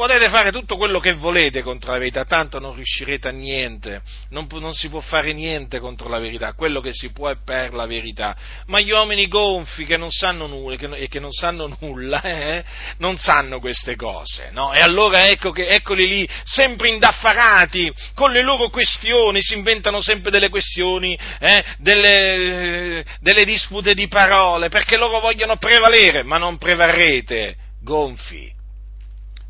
[0.00, 4.46] potete fare tutto quello che volete contro la verità, tanto non riuscirete a niente, non,
[4.50, 7.84] non, si può fare niente contro la verità, quello che si può è per la
[7.84, 8.34] verità,
[8.68, 12.64] ma gli uomini gonfi che non sanno nulla, che, e che non sanno nulla, eh,
[12.96, 14.72] non sanno queste cose, no?
[14.72, 20.30] E allora ecco che, eccoli lì, sempre indaffarati, con le loro questioni, si inventano sempre
[20.30, 27.56] delle questioni, eh, delle, delle dispute di parole, perché loro vogliono prevalere, ma non prevarrete,
[27.82, 28.58] gonfi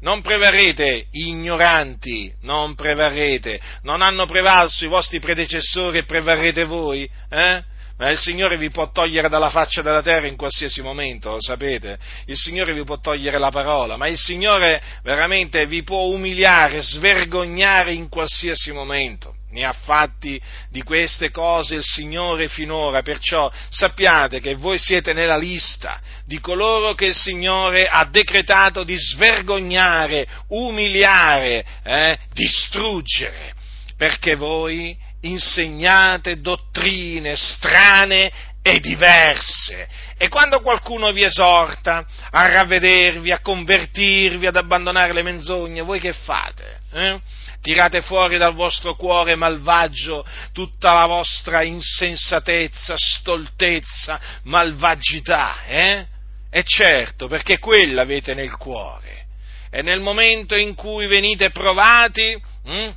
[0.01, 7.09] non prevarrete, ignoranti, non prevarrete, non hanno prevalso i vostri predecessori e prevarrete voi?
[7.29, 7.63] Eh?
[7.99, 11.99] Ma il Signore vi può togliere dalla faccia della terra in qualsiasi momento, lo sapete?
[12.27, 17.93] Il Signore vi può togliere la parola, ma il Signore veramente vi può umiliare, svergognare
[17.93, 24.55] in qualsiasi momento ne ha fatti di queste cose il Signore finora, perciò sappiate che
[24.55, 32.19] voi siete nella lista di coloro che il Signore ha decretato di svergognare, umiliare, eh,
[32.33, 33.53] distruggere,
[33.97, 38.31] perché voi insegnate dottrine strane
[38.63, 39.89] e diverse.
[40.17, 46.13] E quando qualcuno vi esorta a ravvedervi, a convertirvi, ad abbandonare le menzogne, voi che
[46.13, 46.81] fate?
[46.93, 47.21] Eh?
[47.61, 56.07] Tirate fuori dal vostro cuore malvagio tutta la vostra insensatezza, stoltezza, malvagità, eh?
[56.51, 59.27] E certo, perché quella avete nel cuore.
[59.70, 62.94] E nel momento in cui venite provati, hm,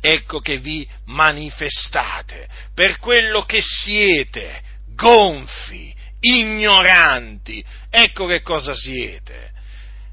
[0.00, 4.62] ecco che vi manifestate per quello che siete,
[4.94, 7.62] gonfi, ignoranti.
[7.90, 9.51] Ecco che cosa siete.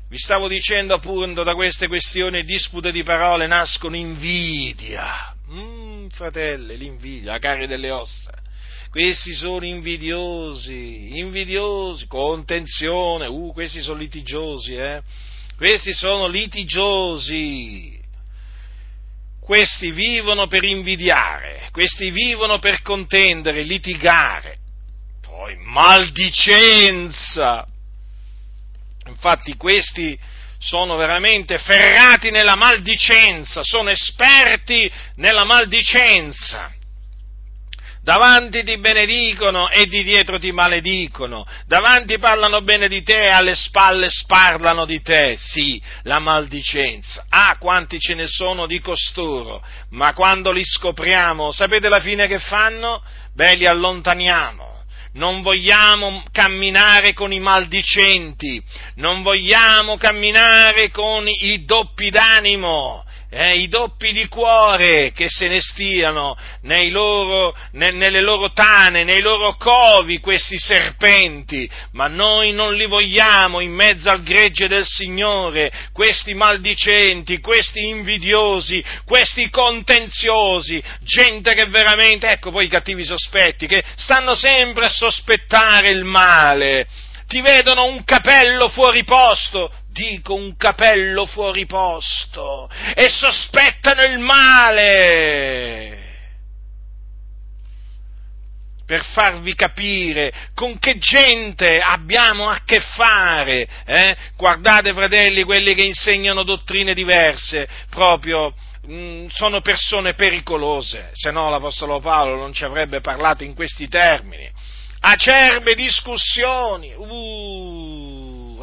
[0.09, 5.35] Vi stavo dicendo appunto da queste questioni dispute di parole nascono invidia.
[5.51, 8.31] Mm, fratelli, l'invidia, la carne delle ossa.
[8.89, 15.03] Questi sono invidiosi, invidiosi, contenzione, uh, questi sono litigiosi, eh?
[15.55, 18.01] Questi sono litigiosi.
[19.39, 24.57] Questi vivono per invidiare, questi vivono per contendere, litigare.
[25.21, 27.63] Poi maldicenza,
[29.09, 30.17] Infatti questi
[30.59, 36.73] sono veramente ferrati nella maldicenza, sono esperti nella maldicenza.
[38.01, 43.55] Davanti ti benedicono e di dietro ti maledicono, davanti parlano bene di te e alle
[43.55, 47.25] spalle sparlano di te, sì, la maldicenza.
[47.29, 52.39] Ah, quanti ce ne sono di costoro, ma quando li scopriamo, sapete la fine che
[52.39, 53.03] fanno?
[53.33, 54.78] Beh, li allontaniamo
[55.13, 58.61] non vogliamo camminare con i maldicenti,
[58.95, 65.61] non vogliamo camminare con i doppi d'animo, eh, i doppi di cuore che se ne
[65.61, 66.35] stiano
[66.89, 73.59] loro, ne, nelle loro tane, nei loro covi questi serpenti, ma noi non li vogliamo
[73.59, 82.29] in mezzo al gregge del Signore, questi maldicenti, questi invidiosi, questi contenziosi, gente che veramente,
[82.29, 86.87] ecco poi i cattivi sospetti, che stanno sempre a sospettare il male,
[87.27, 96.07] ti vedono un capello fuori posto, dico un capello fuori posto e sospettano il male
[98.89, 103.67] per farvi capire con che gente abbiamo a che fare.
[103.85, 104.17] Eh?
[104.35, 108.51] Guardate, fratelli, quelli che insegnano dottrine diverse, proprio
[108.87, 113.87] mh, mm, sono persone pericolose, se no l'Apostolo Paolo non ci avrebbe parlato in questi
[113.87, 114.51] termini.
[115.01, 117.05] Acerbe discussioni, uh,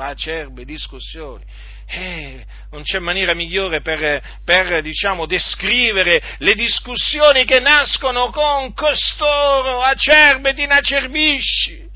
[0.01, 1.45] acerbe discussioni.
[1.89, 9.81] Eh, non c'è maniera migliore per, per diciamo, descrivere le discussioni che nascono con costoro,
[9.81, 11.89] acerbe ti inacerbisci,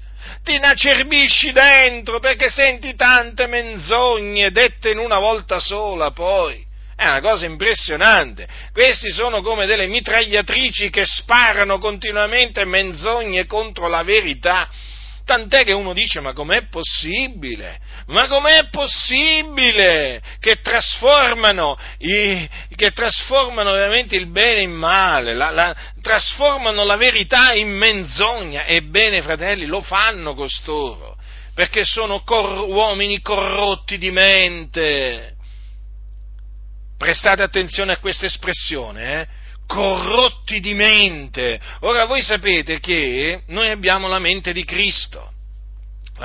[0.44, 6.68] ti inacerbisci dentro perché senti tante menzogne dette in una volta sola poi.
[7.00, 8.46] È una cosa impressionante.
[8.72, 14.68] Questi sono come delle mitragliatrici che sparano continuamente menzogne contro la verità.
[15.24, 17.78] Tant'è che uno dice, ma com'è possibile?
[18.06, 25.76] Ma com'è possibile che trasformano, i, che trasformano veramente il bene in male, la, la,
[26.00, 28.64] trasformano la verità in menzogna?
[28.64, 31.16] Ebbene, fratelli, lo fanno costoro,
[31.54, 35.36] perché sono cor- uomini corrotti di mente.
[36.98, 39.39] Prestate attenzione a questa espressione, eh?
[39.70, 41.60] Corrotti di mente.
[41.80, 45.30] Ora voi sapete che noi abbiamo la mente di Cristo.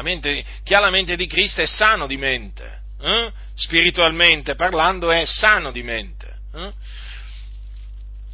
[0.01, 2.81] Mente, chi ha la mente di Cristo è sano di mente.
[2.99, 3.31] Eh?
[3.53, 6.39] Spiritualmente parlando è sano di mente.
[6.53, 6.73] Eh?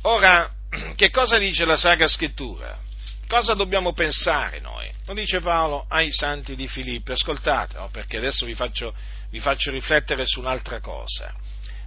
[0.03, 0.49] Ora,
[0.95, 2.79] che cosa dice la Sacra Scrittura?
[3.27, 4.89] Cosa dobbiamo pensare noi?
[5.05, 7.11] Lo dice Paolo ai santi di Filippi.
[7.11, 7.89] Ascoltate, no?
[7.91, 8.95] perché adesso vi faccio,
[9.29, 11.33] vi faccio riflettere su un'altra cosa.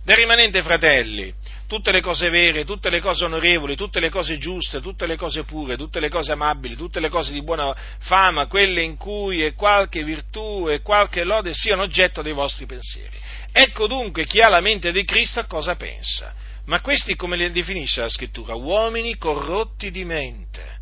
[0.04, 1.32] Del rimanente, fratelli,
[1.66, 5.44] tutte le cose vere, tutte le cose onorevoli, tutte le cose giuste, tutte le cose
[5.44, 9.54] pure, tutte le cose amabili, tutte le cose di buona fama, quelle in cui è
[9.54, 13.16] qualche virtù e qualche lode siano oggetto dei vostri pensieri.
[13.50, 16.34] Ecco dunque chi ha la mente di Cristo cosa pensa.
[16.66, 18.54] Ma questi come li definisce la scrittura?
[18.54, 20.73] Uomini corrotti di mente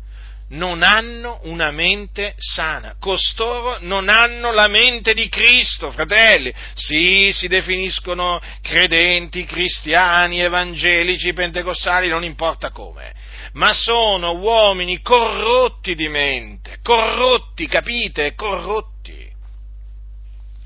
[0.53, 2.95] non hanno una mente sana.
[2.99, 6.53] Costoro non hanno la mente di Cristo, fratelli.
[6.73, 13.13] Sì, si definiscono credenti, cristiani, evangelici, pentecostali, non importa come.
[13.53, 18.33] Ma sono uomini corrotti di mente, corrotti, capite?
[18.33, 19.31] Corrotti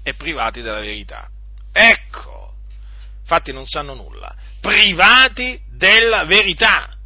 [0.03, 1.29] e privati della verità.
[1.73, 2.53] Ecco,
[3.21, 6.96] infatti non sanno nulla, privati della verità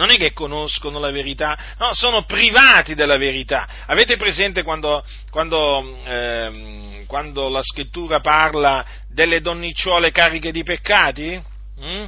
[0.00, 3.68] non è che conoscono la verità, no, sono privati della verità.
[3.84, 11.42] Avete presente quando, quando, ehm, quando la scrittura parla delle donnicciole cariche di peccati?
[11.78, 12.04] Mm?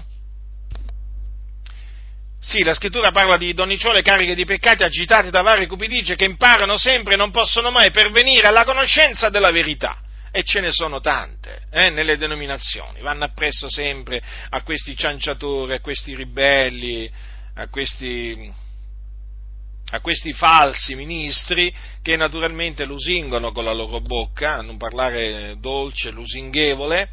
[2.41, 6.79] Sì, la scrittura parla di donnicciole cariche di peccati agitate da varie cupidigie che imparano
[6.79, 9.99] sempre e non possono mai pervenire alla conoscenza della verità.
[10.35, 15.81] E ce ne sono tante eh, nelle denominazioni, vanno appresso sempre a questi cianciatori, a
[15.81, 17.11] questi ribelli,
[17.55, 18.53] a questi,
[19.91, 21.73] a questi falsi ministri
[22.03, 27.09] che naturalmente lusingono con la loro bocca, a non parlare dolce, lusinghevole,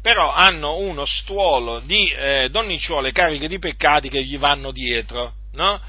[0.00, 5.80] però hanno uno stuolo di eh, donnicciuole cariche di peccati che gli vanno dietro, no?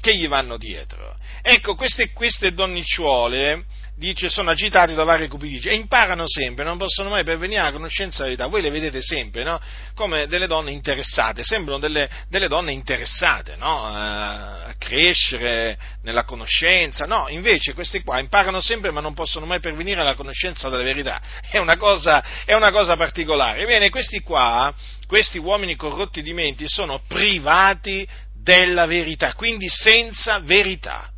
[0.00, 1.16] Che gli vanno dietro.
[1.42, 3.64] Ecco, queste, queste donnicciuole
[3.98, 8.18] dice sono agitati da varie cupidigie e imparano sempre, non possono mai pervenire alla conoscenza
[8.18, 8.46] della verità.
[8.46, 9.60] Voi le vedete sempre, no?
[9.94, 13.82] Come delle donne interessate, sembrano delle, delle donne interessate, no?
[13.84, 17.26] A crescere nella conoscenza, no?
[17.28, 21.20] Invece questi qua imparano sempre ma non possono mai pervenire alla conoscenza della verità.
[21.50, 23.62] È una cosa, è una cosa particolare.
[23.62, 24.72] Ebbene, questi qua,
[25.08, 28.06] questi uomini corrotti di menti sono privati
[28.48, 31.10] della verità, quindi senza verità.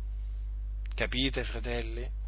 [0.93, 2.19] Capite, fratelli?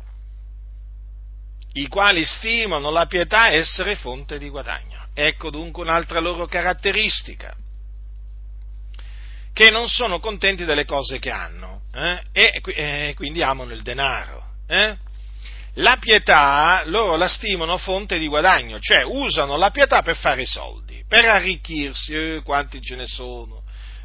[1.76, 5.08] i quali stimano la pietà essere fonte di guadagno.
[5.16, 7.56] Ecco dunque un'altra loro caratteristica,
[9.52, 12.22] che non sono contenti delle cose che hanno eh?
[12.32, 14.52] e, e, quindi amano il denaro.
[14.68, 14.96] Eh?
[15.78, 20.48] La pietà loro la stimano fonte di guadagno, cioè usano la pietà per fare i
[20.48, 23.63] soldi, per arricchirsi, eh, quanti ce ne sono,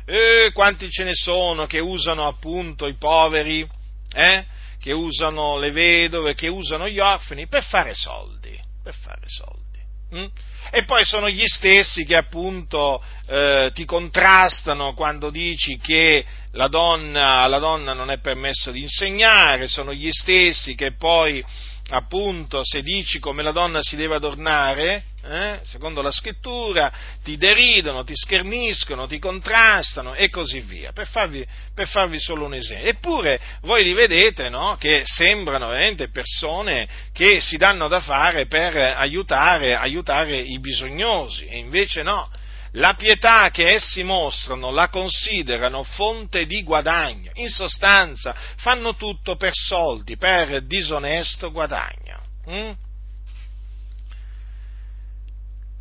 [0.09, 3.69] eh, quanti ce ne sono che usano appunto i poveri,
[4.15, 4.45] eh?
[4.81, 9.67] che usano le vedove, che usano gli orfani per fare soldi, per fare soldi.
[10.15, 10.25] Mm?
[10.71, 17.41] E poi sono gli stessi che appunto eh, ti contrastano quando dici che la donna,
[17.41, 21.45] alla donna non è permesso di insegnare, sono gli stessi che poi
[21.91, 26.91] appunto se dici come la donna si deve adornare, eh, secondo la scrittura,
[27.23, 32.55] ti deridono, ti scherniscono, ti contrastano e così via, per farvi, per farvi solo un
[32.55, 32.89] esempio.
[32.89, 38.77] Eppure voi li vedete no, che sembrano veramente persone che si danno da fare per
[38.77, 42.31] aiutare, aiutare i bisognosi, e invece no,
[42.73, 49.53] la pietà che essi mostrano la considerano fonte di guadagno, in sostanza fanno tutto per
[49.55, 52.23] soldi, per disonesto guadagno.
[52.49, 52.71] Mm?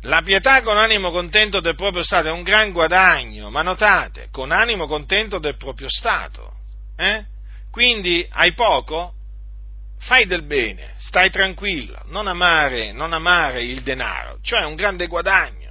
[0.08, 4.50] La pietà con animo contento del proprio Stato è un gran guadagno, ma notate, con
[4.50, 6.54] animo contento del proprio Stato.
[6.96, 7.24] Eh?
[7.70, 9.12] Quindi hai poco?
[10.00, 15.68] Fai del bene, stai tranquillo, non amare, non amare il denaro, cioè un grande guadagno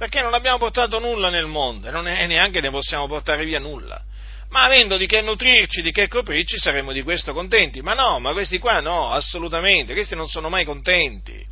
[0.00, 4.02] perché non abbiamo portato nulla nel mondo e, è, neanche ne possiamo portare via nulla.
[4.48, 7.82] Ma avendo di che nutrirci, di che coprirci, saremo di questo contenti.
[7.82, 11.46] Ma no, ma questi qua no, assolutamente, questi non sono mai contenti.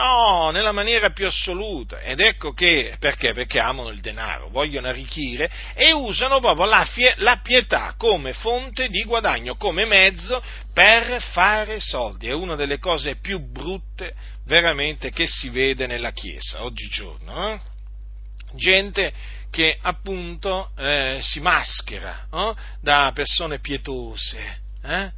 [0.00, 2.00] No, nella maniera più assoluta.
[2.00, 3.34] Ed ecco che, perché?
[3.34, 8.88] Perché amano il denaro, vogliono arricchire e usano proprio la, fie, la pietà come fonte
[8.88, 10.42] di guadagno, come mezzo
[10.72, 12.28] per fare soldi.
[12.28, 14.14] È una delle cose più brutte
[14.46, 17.52] veramente che si vede nella Chiesa oggigiorno.
[17.52, 17.60] Eh?
[18.54, 19.12] Gente
[19.50, 22.54] che appunto eh, si maschera eh?
[22.80, 25.12] da persone pietose eh?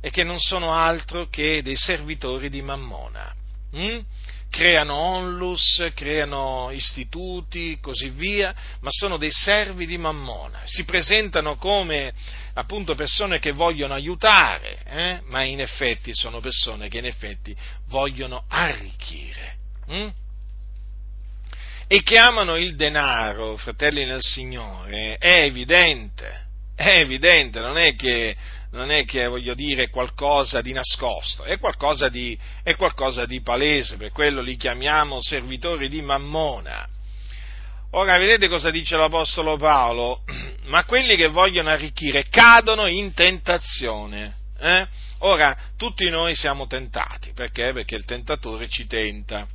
[0.00, 3.42] e che non sono altro che dei servitori di Mammona
[3.74, 4.00] hm?
[4.54, 12.12] creano onlus, creano istituti, così via, ma sono dei servi di Mammona, si presentano come
[12.54, 15.20] appunto persone che vogliono aiutare, eh?
[15.24, 17.54] ma in effetti sono persone che in effetti
[17.88, 19.56] vogliono arricchire.
[19.88, 20.08] Hm?
[21.88, 26.46] E che amano il denaro, fratelli nel Signore, è evidente,
[26.76, 28.36] è evidente, non è che
[28.74, 33.96] non è che voglio dire qualcosa di nascosto, è qualcosa di, è qualcosa di palese,
[33.96, 36.86] per quello li chiamiamo servitori di Mammona.
[37.92, 40.24] Ora vedete cosa dice l'Apostolo Paolo?
[40.66, 44.34] Ma quelli che vogliono arricchire cadono in tentazione.
[44.58, 44.86] Eh?
[45.18, 47.72] Ora, tutti noi siamo tentati, perché?
[47.72, 49.46] Perché il tentatore ci tenta.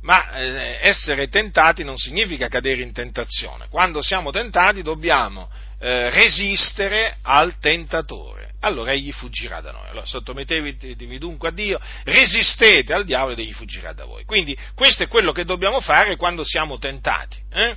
[0.00, 3.66] Ma eh, essere tentati non significa cadere in tentazione.
[3.68, 9.88] Quando siamo tentati dobbiamo eh, resistere al tentatore allora egli fuggirà da noi.
[9.88, 14.24] Allora sottomettetevi dunque a Dio, resistete al diavolo ed egli fuggirà da voi.
[14.24, 17.36] Quindi questo è quello che dobbiamo fare quando siamo tentati.
[17.52, 17.76] Eh?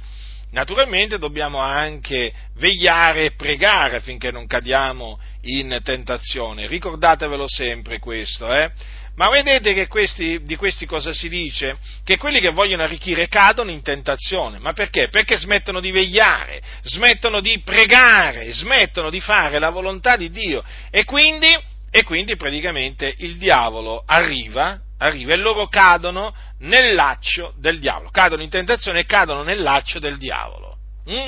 [0.51, 6.65] Naturalmente dobbiamo anche vegliare e pregare affinché non cadiamo in tentazione.
[6.65, 8.71] Ricordatevelo sempre questo, eh?
[9.20, 11.78] Ma vedete che questi, di questi cosa si dice?
[12.05, 14.59] Che quelli che vogliono arricchire cadono in tentazione.
[14.59, 15.09] Ma perché?
[15.09, 20.63] Perché smettono di vegliare, smettono di pregare, smettono di fare la volontà di Dio.
[20.89, 21.53] E quindi,
[21.91, 28.11] e quindi praticamente il diavolo arriva, arriva e loro cadono nel laccio del diavolo.
[28.11, 30.78] Cadono in tentazione e cadono nel laccio del diavolo.
[31.11, 31.28] Mm?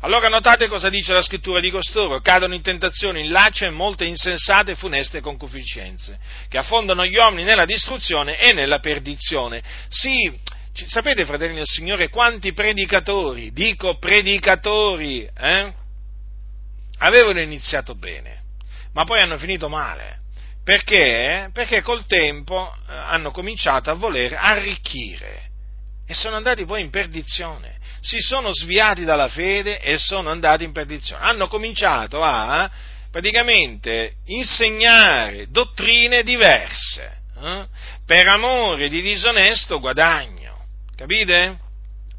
[0.00, 4.04] Allora notate cosa dice la scrittura di costoro, cadono in tentazioni, in laccia e molte
[4.04, 6.18] insensate e funeste concupiscenze,
[6.48, 9.60] che affondano gli uomini nella distruzione e nella perdizione.
[9.88, 10.32] Sì,
[10.86, 15.72] sapete fratelli del Signore quanti predicatori, dico predicatori, eh,
[16.98, 18.42] avevano iniziato bene,
[18.92, 20.20] ma poi hanno finito male.
[20.62, 21.50] Perché?
[21.52, 25.47] Perché col tempo eh, hanno cominciato a voler arricchire
[26.08, 30.72] e sono andati poi in perdizione si sono sviati dalla fede e sono andati in
[30.72, 31.24] perdizione.
[31.24, 32.70] Hanno cominciato a
[33.10, 37.66] praticamente insegnare dottrine diverse eh,
[38.06, 40.64] per amore di disonesto guadagno.
[40.94, 41.66] Capite?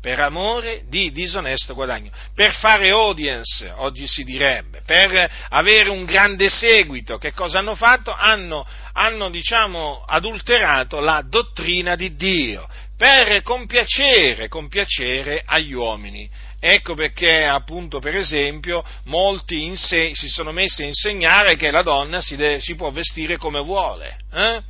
[0.02, 6.48] Per amore di disonesto guadagno, per fare audience, oggi si direbbe, per avere un grande
[6.48, 7.18] seguito.
[7.18, 8.16] Che cosa hanno fatto?
[8.18, 12.66] Hanno, hanno diciamo, adulterato la dottrina di Dio,
[13.00, 16.30] per compiacere, compiacere agli uomini.
[16.60, 22.20] Ecco perché, appunto, per esempio, molti inse- si sono messi a insegnare che la donna
[22.20, 24.18] si, de- si può vestire come vuole.
[24.34, 24.62] Eh?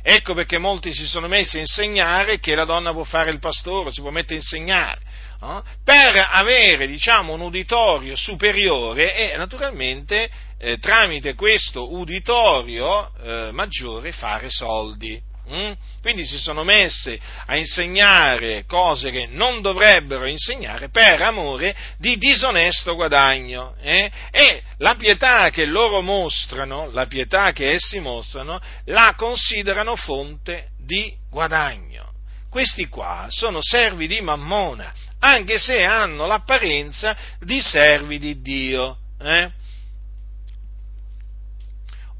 [0.00, 3.90] Ecco perché molti si sono messi a insegnare che la donna può fare il pastore,
[3.90, 5.00] si può mettere a insegnare.
[5.42, 5.62] Eh?
[5.82, 14.50] Per avere, diciamo, un uditorio superiore e naturalmente eh, tramite questo uditorio eh, maggiore fare
[14.50, 15.25] soldi.
[15.48, 15.72] Mm?
[16.00, 22.96] Quindi si sono messe a insegnare cose che non dovrebbero insegnare per amore di disonesto
[22.96, 23.76] guadagno.
[23.80, 24.10] Eh?
[24.32, 31.14] E la pietà che loro mostrano, la pietà che essi mostrano, la considerano fonte di
[31.30, 32.12] guadagno.
[32.50, 38.96] Questi qua sono servi di Mammona, anche se hanno l'apparenza di servi di Dio.
[39.20, 39.50] Eh?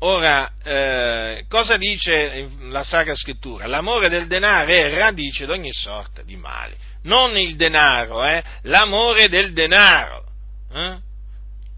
[0.09, 3.67] Ora, eh, cosa dice la Sacra Scrittura?
[3.67, 6.77] L'amore del denaro è radice di ogni sorta di male.
[7.03, 8.41] Non il denaro, eh?
[8.63, 10.25] l'amore del denaro.
[10.73, 10.99] Eh?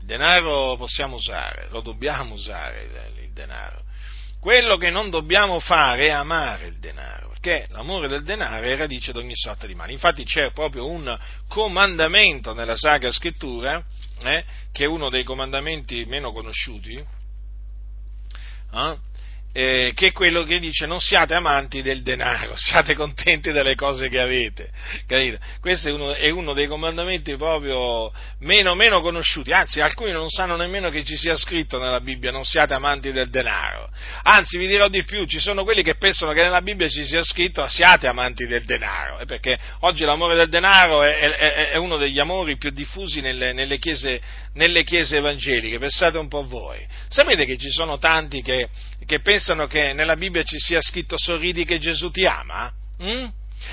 [0.01, 3.83] Il denaro possiamo usare, lo dobbiamo usare il, denaro.
[4.39, 9.13] Quello che non dobbiamo fare è amare il denaro, perché l'amore del denaro è radice
[9.13, 9.93] di ogni sorta di male.
[9.93, 11.19] Infatti c'è proprio un
[11.49, 13.83] comandamento nella Sacra Scrittura,
[14.23, 17.17] eh, che è uno dei comandamenti meno conosciuti,
[18.73, 19.07] eh?
[19.59, 24.09] Eh, che è quello che dice non siate amanti del denaro, siate contenti delle cose
[24.09, 24.71] che avete.
[25.07, 25.41] Capite?
[25.59, 30.55] Questo è uno, è uno, dei comandamenti proprio meno, meno, conosciuti, anzi alcuni non sanno
[30.55, 33.91] nemmeno che ci sia scritto nella Bibbia non siate amanti del denaro.
[34.23, 37.25] Anzi vi dirò di più, ci sono quelli che pensano che nella Bibbia ci sia
[37.25, 42.19] scritto siate amanti del denaro, perché oggi l'amore del denaro è, è, è uno degli
[42.19, 44.21] amori più diffusi nelle, nelle, chiese,
[44.55, 46.85] nelle chiese evangeliche, pensate un po' voi.
[47.09, 48.69] Sapete che ci sono tanti che
[49.09, 52.71] che pensano che nella Bibbia ci sia scritto sorridi che Gesù ti ama?
[53.03, 53.27] Mm?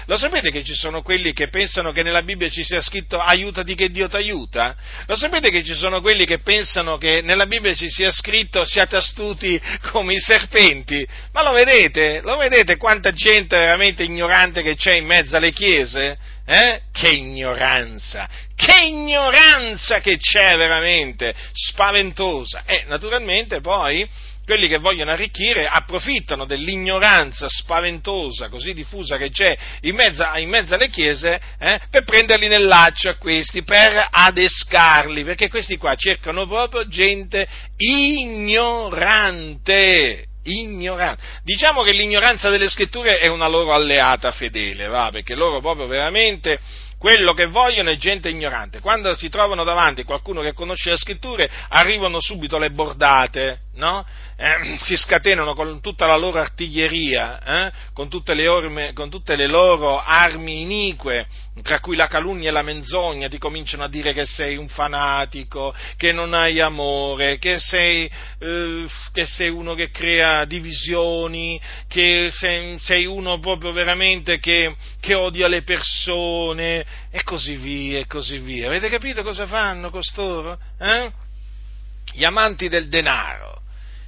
[0.06, 3.76] Lo sapete che ci sono quelli che pensano che nella Bibbia ci sia scritto aiutati
[3.76, 4.76] che Dio ti aiuta?
[5.08, 8.96] Lo sapete che ci sono quelli che pensano che nella Bibbia ci sia scritto siate
[8.96, 9.62] astuti
[9.92, 11.06] come i serpenti?
[11.34, 12.22] Ma lo vedete?
[12.22, 16.18] Lo vedete quanta gente veramente ignorante che c'è in mezzo alle chiese?
[16.46, 16.82] Eh?
[16.92, 18.30] Che ignoranza!
[18.56, 21.34] Che ignoranza che c'è veramente!
[21.52, 22.64] Spaventosa!
[22.66, 24.08] E naturalmente poi
[24.46, 30.76] quelli che vogliono arricchire approfittano dell'ignoranza spaventosa, così diffusa che c'è in mezzo, in mezzo
[30.76, 36.46] alle chiese, eh, per prenderli nel laccio a questi, per adescarli, perché questi qua cercano
[36.46, 39.24] proprio gente ignorante.
[40.48, 41.24] Ignorante.
[41.44, 45.10] Diciamo che l'ignoranza delle scritture è una loro alleata fedele, va?
[45.12, 46.60] perché loro proprio veramente
[46.98, 48.80] quello che vogliono è gente ignorante.
[48.80, 54.06] Quando si trovano davanti qualcuno che conosce le scritture, arrivano subito le bordate, no?
[54.38, 59.48] Eh, si scatenano con tutta la loro artiglieria, eh, con, tutte orme, con, tutte le
[59.48, 61.28] loro armi inique,
[61.62, 65.74] tra cui la calunnia e la menzogna, ti cominciano a dire che sei un fanatico,
[65.96, 68.10] che non hai amore, che sei,
[68.40, 75.16] eh, che sei uno che crea divisioni, che sei, sei uno proprio veramente che, che,
[75.16, 78.68] odia le persone, e così via, e così via.
[78.68, 80.60] Avete capito cosa fanno costoro?
[80.78, 81.10] Eh?
[82.12, 83.64] Gli amanti del denaro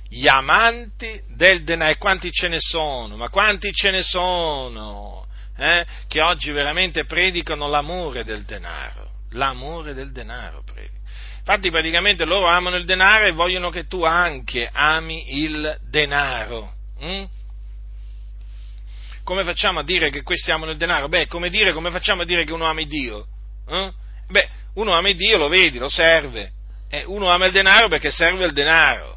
[0.09, 1.91] gli amanti del denaro.
[1.91, 3.15] E quanti ce ne sono?
[3.15, 5.25] Ma quanti ce ne sono?
[5.57, 5.85] Eh?
[6.07, 9.11] Che oggi veramente predicano l'amore del denaro.
[9.31, 10.95] L'amore del denaro predicano.
[11.39, 16.73] Infatti praticamente loro amano il denaro e vogliono che tu anche ami il denaro.
[17.03, 17.23] Mm?
[19.23, 21.07] Come facciamo a dire che questi amano il denaro?
[21.07, 23.27] Beh, come dire, come facciamo a dire che uno ama Dio?
[23.67, 23.91] Eh?
[24.29, 26.51] Beh, uno ama Dio, lo vedi, lo serve.
[26.89, 29.16] Eh, uno ama il denaro perché serve il denaro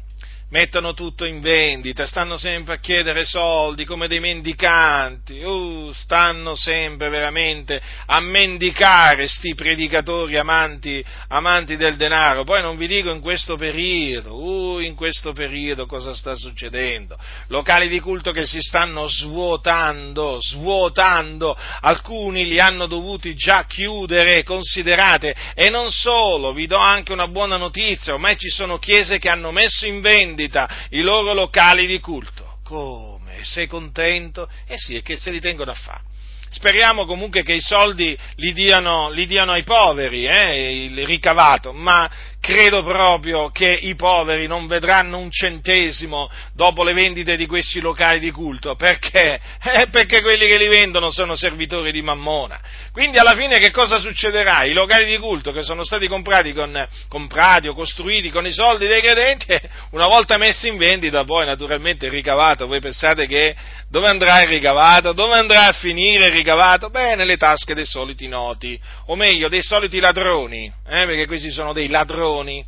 [0.51, 7.09] mettono tutto in vendita, stanno sempre a chiedere soldi come dei mendicanti, uh, stanno sempre
[7.09, 12.43] veramente a mendicare sti predicatori amanti, amanti del denaro.
[12.43, 17.17] Poi non vi dico in questo periodo, uh, in questo periodo cosa sta succedendo?
[17.47, 25.33] Locali di culto che si stanno svuotando, svuotando, alcuni li hanno dovuti già chiudere, considerate,
[25.55, 29.51] e non solo, vi do anche una buona notizia, ormai ci sono chiese che hanno
[29.51, 32.57] messo in vendita vendita i loro locali di culto.
[32.63, 33.43] Come?
[33.43, 34.49] Sei contento?
[34.67, 36.09] Eh sì, è che se li tengono a fare.
[36.49, 42.09] Speriamo comunque che i soldi li diano, li diano ai poveri, eh, il ricavato, ma
[42.41, 48.19] credo proprio che i poveri non vedranno un centesimo dopo le vendite di questi locali
[48.19, 49.39] di culto, perché?
[49.73, 52.59] Eh, perché quelli che li vendono sono servitori di Mammona.
[52.91, 54.63] Quindi alla fine che cosa succederà?
[54.63, 58.87] I locali di culto che sono stati comprati, con, comprati o costruiti con i soldi
[58.87, 59.55] dei credenti,
[59.91, 63.55] una volta messi in vendita, poi naturalmente ricavato, voi pensate che
[63.87, 65.13] dove andrà il ricavato?
[65.13, 66.89] Dove andrà a finire il ricavato?
[66.89, 71.71] Beh, nelle tasche dei soliti noti, o meglio, dei soliti ladroni, eh, perché questi sono
[71.71, 72.65] dei ladroni ladroni,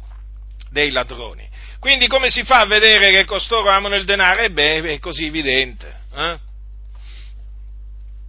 [0.69, 1.49] dei ladroni.
[1.79, 4.41] Quindi come si fa a vedere che costoro amano il denaro?
[4.41, 6.01] E beh, è così evidente.
[6.13, 6.37] Eh?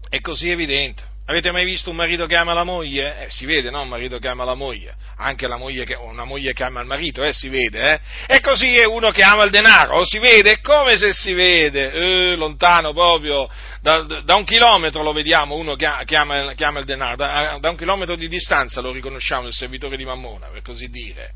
[0.09, 1.13] È così evidente.
[1.27, 3.25] Avete mai visto un marito che ama la moglie?
[3.25, 3.81] Eh, si vede, no?
[3.81, 4.95] Un marito che ama la moglie.
[5.17, 8.01] Anche moglie che, una moglie che ama il marito, eh, si vede, eh?
[8.27, 10.61] E così è uno che ama il denaro, si vede?
[10.61, 13.49] Come se si vede, eh, lontano proprio,
[13.81, 17.57] da, da, un chilometro lo vediamo uno che, che, ama, che ama, il denaro, da,
[17.59, 21.33] da un chilometro di distanza lo riconosciamo il servitore di Mammona, per così dire.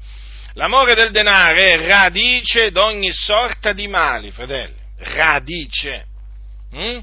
[0.53, 4.76] L'amore del denaro è radice d'ogni sorta di mali, fratelli.
[4.99, 6.05] Radice.
[6.74, 6.99] Mm?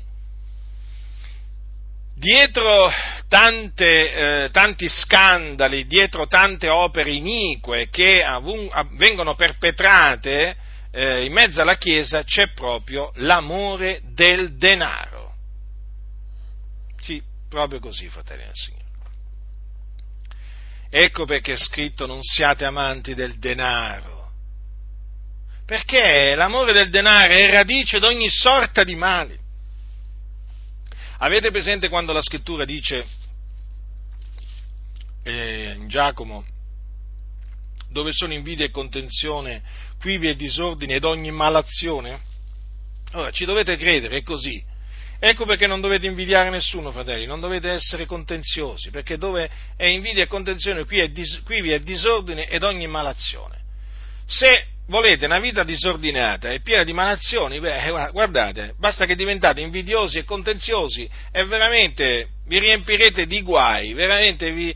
[2.15, 2.89] Dietro
[3.27, 10.55] tante, eh, tanti scandali, dietro tante opere inique che avun- vengono perpetrate
[10.91, 15.33] eh, in mezzo alla Chiesa c'è proprio l'amore del denaro.
[16.97, 18.83] Sì, proprio così, fratelli del Signore.
[20.89, 24.31] Ecco perché è scritto non siate amanti del denaro.
[25.65, 29.37] Perché l'amore del denaro è radice di ogni sorta di mali.
[31.19, 33.05] Avete presente quando la scrittura dice
[35.23, 36.45] eh, in Giacomo,
[37.89, 39.63] dove sono invidia e contenzione,
[39.99, 42.19] qui vi è disordine ed ogni malazione?
[43.13, 44.61] Ora, ci dovete credere, è così.
[45.17, 50.23] Ecco perché non dovete invidiare nessuno, fratelli, non dovete essere contenziosi, perché dove è invidia
[50.23, 53.63] e contenzione, qui, dis- qui vi è disordine ed ogni malazione.
[54.25, 60.19] Se volete una vita disordinata e piena di malazioni, beh, guardate, basta che diventate invidiosi
[60.19, 64.73] e contenziosi e veramente vi riempirete di guai, veramente vi,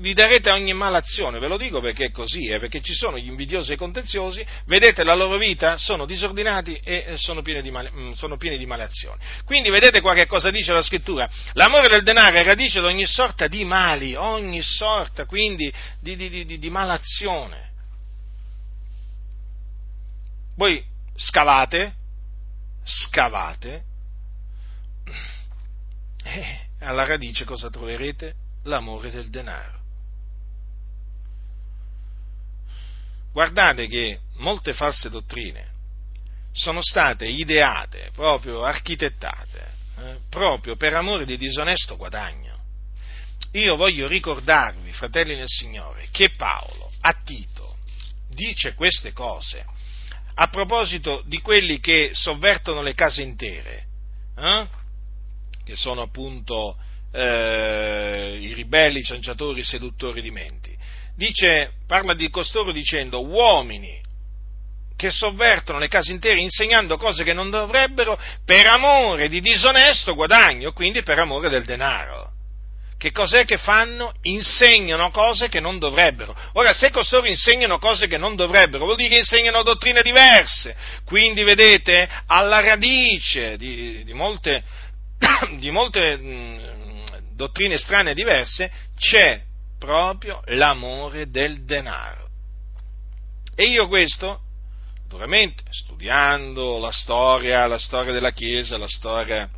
[0.00, 3.28] vi darete ogni malazione, ve lo dico perché è così, eh, perché ci sono gli
[3.28, 8.12] invidiosi e contenziosi, vedete la loro vita, sono disordinati e eh, sono pieni di, mm,
[8.12, 9.18] sono pieni di malazioni.
[9.44, 11.28] Quindi vedete qua che cosa dice la scrittura?
[11.52, 16.44] L'amore del denaro è radice di ogni sorta di mali, ogni sorta quindi di, di,
[16.44, 17.69] di, di malazione.
[20.60, 20.84] Voi
[21.16, 21.94] scavate,
[22.84, 23.84] scavate,
[26.22, 28.34] e alla radice cosa troverete?
[28.64, 29.80] L'amore del denaro.
[33.32, 35.66] Guardate che molte false dottrine
[36.52, 42.58] sono state ideate, proprio architettate, eh, proprio per amore di disonesto guadagno.
[43.52, 47.78] Io voglio ricordarvi, fratelli nel Signore, che Paolo a Tito
[48.28, 49.78] dice queste cose
[50.34, 53.86] a proposito di quelli che sovvertono le case intere,
[54.36, 54.66] eh?
[55.64, 56.76] che sono appunto
[57.12, 60.76] eh, i ribelli, i cianciatori, i seduttori di menti.
[61.16, 64.00] Dice, parla di costoro dicendo uomini
[64.96, 70.72] che sovvertono le case intere insegnando cose che non dovrebbero per amore di disonesto guadagno,
[70.72, 72.38] quindi per amore del denaro
[73.00, 74.12] che cos'è che fanno?
[74.24, 76.36] Insegnano cose che non dovrebbero.
[76.52, 80.76] Ora, se costoro insegnano cose che non dovrebbero, vuol dire che insegnano dottrine diverse.
[81.06, 84.62] Quindi, vedete, alla radice di, di molte,
[85.56, 89.44] di molte mh, dottrine strane e diverse c'è
[89.78, 92.28] proprio l'amore del denaro.
[93.54, 94.42] E io questo,
[95.04, 99.48] naturalmente, studiando la storia, la storia della Chiesa, la storia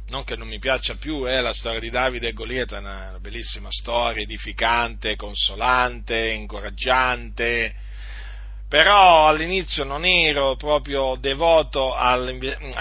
[0.07, 3.17] non che non mi piaccia più, eh, la storia di Davide e Goliat è una
[3.19, 7.75] bellissima storia, edificante, consolante, incoraggiante,
[8.73, 12.17] però all'inizio non ero proprio devoto a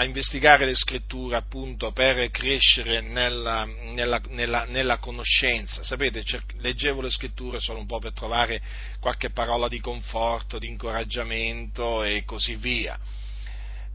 [0.03, 3.63] investigare le scritture appunto per crescere nella,
[3.93, 5.83] nella, nella, nella conoscenza.
[5.83, 6.23] Sapete,
[6.61, 8.59] leggevo le scritture solo un po' per trovare
[8.99, 12.97] qualche parola di conforto, di incoraggiamento e così via.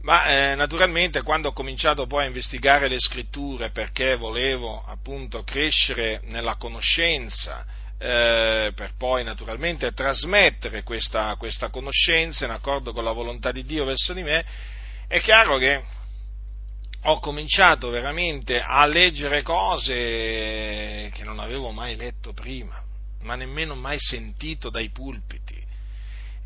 [0.02, 6.20] Ma eh, naturalmente quando ho cominciato poi a investigare le scritture perché volevo appunto crescere
[6.26, 7.66] nella conoscenza,
[7.98, 13.84] eh, per poi naturalmente trasmettere questa, questa conoscenza in accordo con la volontà di Dio
[13.84, 14.44] verso di me,
[15.08, 15.82] è chiaro che
[17.02, 22.80] ho cominciato veramente a leggere cose che non avevo mai letto prima,
[23.22, 25.56] ma nemmeno mai sentito dai pulpiti.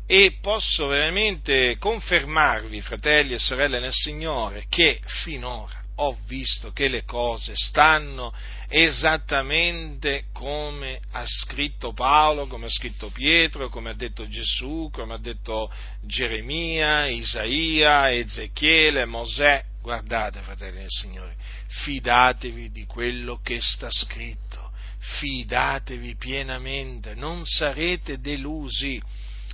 [0.05, 7.03] E posso veramente confermarvi, fratelli e sorelle nel Signore, che finora ho visto che le
[7.03, 8.33] cose stanno
[8.75, 15.19] esattamente come ha scritto Paolo, come ha scritto Pietro, come ha detto Gesù, come ha
[15.19, 15.71] detto
[16.01, 19.63] Geremia, Isaia, Ezechiele, Mosè.
[19.79, 21.35] Guardate, fratelli del Signore,
[21.83, 24.71] fidatevi di quello che sta scritto,
[25.19, 28.99] fidatevi pienamente, non sarete delusi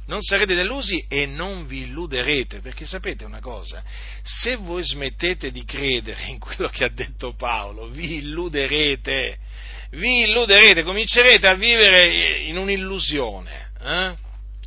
[0.09, 3.83] non sarete delusi e non vi illuderete, perché sapete una cosa,
[4.23, 9.37] se voi smettete di credere in quello che ha detto Paolo, vi illuderete,
[9.91, 14.15] vi illuderete, comincerete a vivere in un'illusione, eh?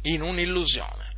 [0.03, 1.11] in un'illusione.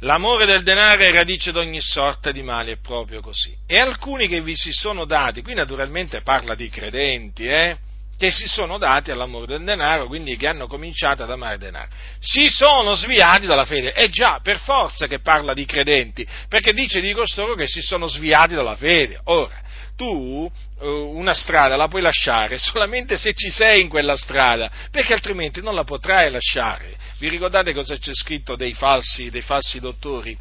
[0.00, 3.56] L'amore del denaro è radice di ogni sorta di male, è proprio così.
[3.66, 7.78] E alcuni che vi si sono dati, qui naturalmente parla di credenti, eh?
[8.18, 11.88] Che si sono dati all'amore del denaro, quindi che hanno cominciato ad amare il denaro.
[12.18, 13.92] Si sono sviati dalla fede.
[13.92, 18.06] È già per forza che parla di credenti, perché dice di costoro che si sono
[18.06, 19.20] sviati dalla fede.
[19.24, 19.62] Ora,
[19.96, 20.50] tu
[20.80, 25.62] eh, una strada la puoi lasciare solamente se ci sei in quella strada, perché altrimenti
[25.62, 26.96] non la potrai lasciare.
[27.18, 30.36] Vi ricordate cosa c'è scritto dei falsi, dei falsi dottori?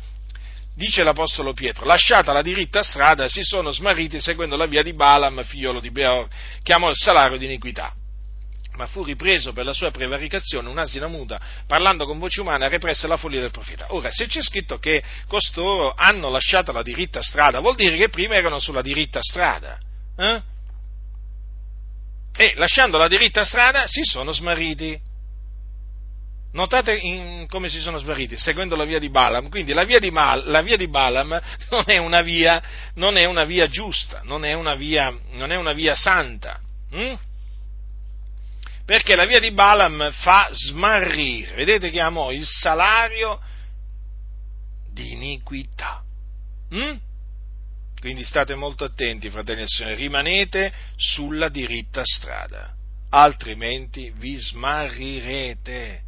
[0.78, 5.44] Dice l'Apostolo Pietro, lasciata la diritta strada, si sono smarriti seguendo la via di Balaam,
[5.44, 6.28] figliolo di Beor,
[6.62, 7.92] che amò il salario di iniquità.
[8.74, 13.18] Ma fu ripreso per la sua prevaricazione un'asina muta, parlando con voce umana, represse la
[13.18, 13.88] follia del profeta.
[13.90, 18.36] Ora, se c'è scritto che costoro hanno lasciato la diritta strada, vuol dire che prima
[18.36, 19.80] erano sulla diritta strada.
[20.16, 20.42] Eh?
[22.36, 25.07] E lasciando la diritta strada si sono smarriti.
[26.54, 29.50] Notate in, come si sono smarriti, seguendo la via di Balaam.
[29.50, 31.40] Quindi la via di, Mal, la via di Balaam
[31.70, 32.62] non è, una via,
[32.96, 36.60] non è una via giusta, non è una via, è una via santa.
[36.92, 37.16] Hm?
[38.86, 41.56] Perché la via di Balaam fa smarrire.
[41.56, 43.40] Vedete che amò il salario
[44.94, 46.02] di iniquità.
[46.70, 46.98] Hm?
[48.00, 52.72] Quindi state molto attenti, fratelli e signori, rimanete sulla diritta strada,
[53.10, 56.04] altrimenti vi smarrirete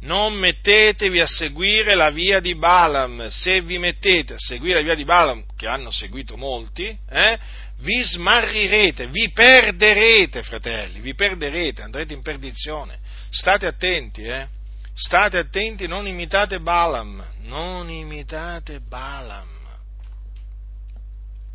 [0.00, 4.94] non mettetevi a seguire la via di Balaam, se vi mettete a seguire la via
[4.94, 7.38] di Balaam, che hanno seguito molti, eh,
[7.80, 12.98] vi smarrirete, vi perderete, fratelli, vi perderete, andrete in perdizione.
[13.30, 14.46] State attenti, eh?
[14.94, 19.48] State attenti, non imitate Balaam, non imitate Balaam.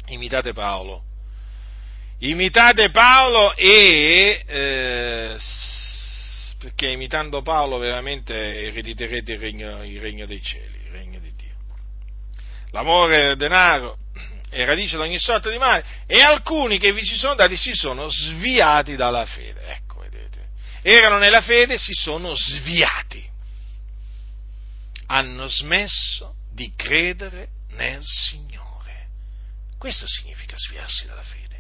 [0.08, 1.04] Imitate Paolo.
[2.20, 5.36] Imitate Paolo e eh,
[6.66, 11.54] perché imitando Paolo veramente erediterete il regno, il regno dei cieli, il regno di Dio.
[12.72, 14.00] L'amore del denaro
[14.50, 17.74] è radice di ogni sorta di male e alcuni che vi ci sono dati si
[17.76, 19.62] sono sviati dalla fede.
[19.76, 20.48] Ecco, vedete.
[20.82, 23.24] Erano nella fede, si sono sviati.
[25.06, 29.10] Hanno smesso di credere nel Signore.
[29.78, 31.55] Questo significa sviarsi dalla fede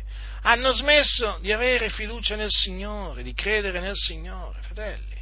[0.48, 5.18] hanno smesso di avere fiducia nel Signore, di credere nel Signore, fratelli.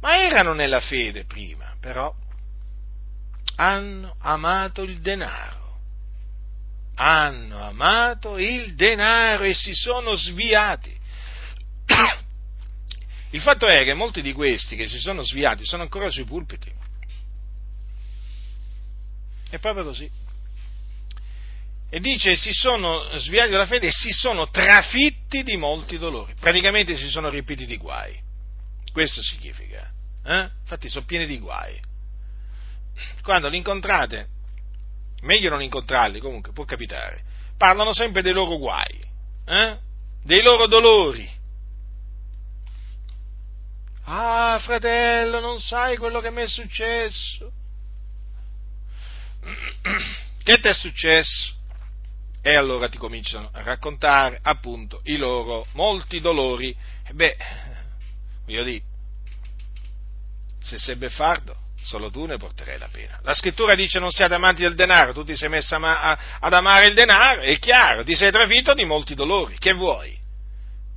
[0.00, 2.12] Ma erano nella fede prima, però
[3.56, 5.78] hanno amato il denaro.
[6.96, 11.02] Hanno amato il denaro e si sono sviati.
[13.30, 16.72] Il fatto è che molti di questi che si sono sviati sono ancora sui pulpiti.
[19.50, 20.10] È proprio così
[21.94, 26.34] e dice si sono sviati dalla fede e si sono trafitti di molti dolori.
[26.34, 28.20] Praticamente si sono riempiti di guai.
[28.92, 29.88] Questo significa.
[30.24, 30.50] Eh?
[30.62, 31.80] Infatti sono pieni di guai.
[33.22, 34.26] Quando li incontrate,
[35.20, 37.22] meglio non incontrarli, comunque può capitare,
[37.56, 39.00] parlano sempre dei loro guai,
[39.46, 39.78] eh?
[40.24, 41.30] dei loro dolori.
[44.06, 47.52] Ah, fratello, non sai quello che mi è successo.
[50.44, 51.53] Che ti è successo?
[52.46, 56.76] E allora ti cominciano a raccontare appunto i loro molti dolori.
[57.06, 57.36] E beh,
[58.44, 58.82] voglio dire,
[60.62, 63.18] se sei beffardo, solo tu ne porterai la pena.
[63.22, 66.94] La scrittura dice non siate amanti del denaro, tu ti sei messo ad amare il
[66.94, 69.56] denaro, è chiaro, ti sei trafitto di molti dolori.
[69.56, 70.14] Che vuoi?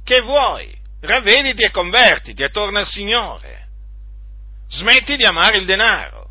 [0.03, 0.77] Che vuoi?
[0.99, 3.67] Ravvediti e convertiti e torna al Signore.
[4.67, 6.26] Smetti di amare il denaro.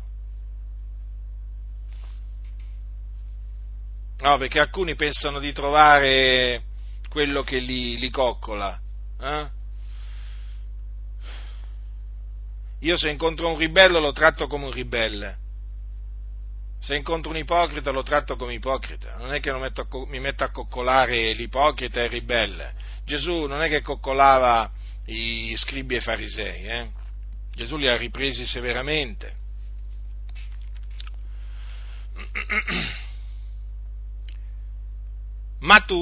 [4.19, 6.63] No, perché alcuni pensano di trovare
[7.09, 8.79] quello che li, li coccola.
[9.19, 9.47] Eh?
[12.81, 15.45] Io se incontro un ribello lo tratto come un ribelle.
[16.79, 19.15] Se incontro un ipocrita lo tratto come ipocrita.
[19.17, 22.73] Non è che metto, mi metto a coccolare l'ipocrita e il ribelle.
[23.03, 24.71] Gesù non è che coccolava
[25.05, 26.65] i scribi e i farisei.
[26.65, 26.89] Eh?
[27.51, 29.35] Gesù li ha ripresi severamente.
[35.59, 35.99] Ma tu,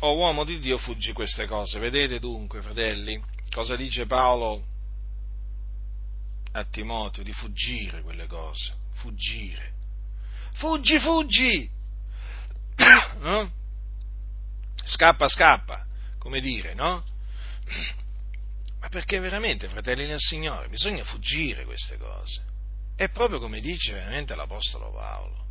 [0.00, 1.78] o oh uomo di Dio, fuggi queste cose.
[1.78, 4.64] Vedete dunque, fratelli, cosa dice Paolo
[6.52, 7.22] a Timoteo?
[7.22, 8.74] Di fuggire quelle cose.
[8.94, 9.72] Fuggire.
[10.54, 11.70] Fuggi, fuggi!
[13.20, 13.52] No?
[14.84, 15.84] Scappa, scappa,
[16.18, 17.04] come dire, no?
[18.80, 22.42] Ma perché veramente, fratelli nel Signore, bisogna fuggire queste cose.
[22.96, 25.46] È proprio come dice veramente l'Apostolo Paolo.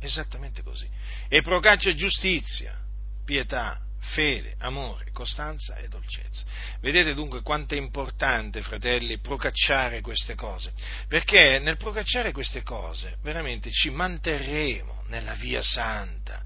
[0.00, 0.88] Esattamente così.
[1.28, 2.76] E procaccia giustizia,
[3.24, 6.42] pietà, fede, amore, costanza e dolcezza.
[6.80, 10.72] Vedete dunque quanto è importante, fratelli, procacciare queste cose,
[11.06, 16.42] perché nel procacciare queste cose veramente ci manterremo nella via santa,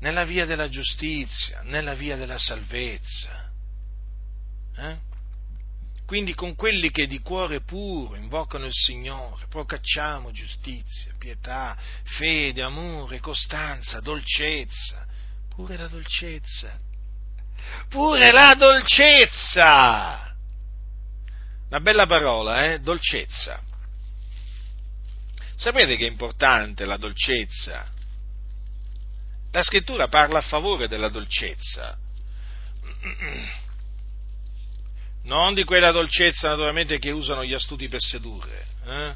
[0.00, 3.50] nella via della giustizia, nella via della salvezza.
[4.76, 5.07] Eh?
[6.08, 13.20] Quindi con quelli che di cuore puro invocano il Signore, procacciamo giustizia, pietà, fede, amore,
[13.20, 15.06] costanza, dolcezza,
[15.54, 16.74] pure la dolcezza,
[17.90, 20.34] pure la dolcezza.
[21.68, 22.78] Una bella parola, eh?
[22.80, 23.60] Dolcezza.
[25.56, 27.86] Sapete che è importante la dolcezza?
[29.50, 31.98] La scrittura parla a favore della dolcezza
[35.24, 39.14] non di quella dolcezza naturalmente che usano gli astuti per sedurre, eh?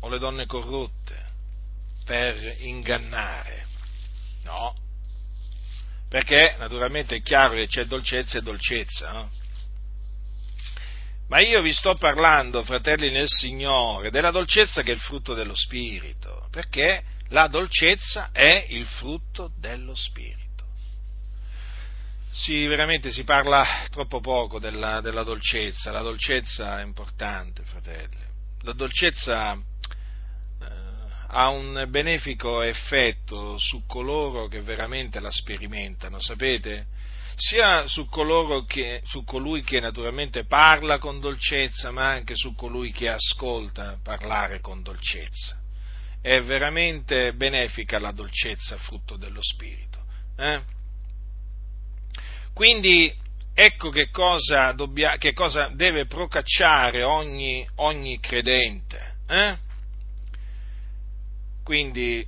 [0.00, 1.26] o le donne corrotte
[2.04, 3.66] per ingannare,
[4.44, 4.74] no,
[6.08, 9.30] perché naturalmente è chiaro che c'è dolcezza e dolcezza, no?
[11.28, 15.54] Ma io vi sto parlando, fratelli nel Signore, della dolcezza che è il frutto dello
[15.54, 20.49] Spirito, perché la dolcezza è il frutto dello Spirito.
[22.32, 28.28] Sì, veramente si parla troppo poco della, della dolcezza, la dolcezza è importante, fratelli.
[28.62, 30.66] La dolcezza eh,
[31.26, 36.86] ha un benefico effetto su coloro che veramente la sperimentano, sapete?
[37.40, 38.06] sia su,
[38.66, 44.60] che, su colui che naturalmente parla con dolcezza, ma anche su colui che ascolta parlare
[44.60, 45.58] con dolcezza.
[46.20, 50.04] È veramente benefica la dolcezza, frutto dello Spirito.
[50.36, 50.60] Eh?
[52.60, 53.10] Quindi
[53.54, 59.14] ecco che cosa, dobbia, che cosa deve procacciare ogni, ogni credente.
[59.26, 59.56] Eh?
[61.64, 62.22] Quindi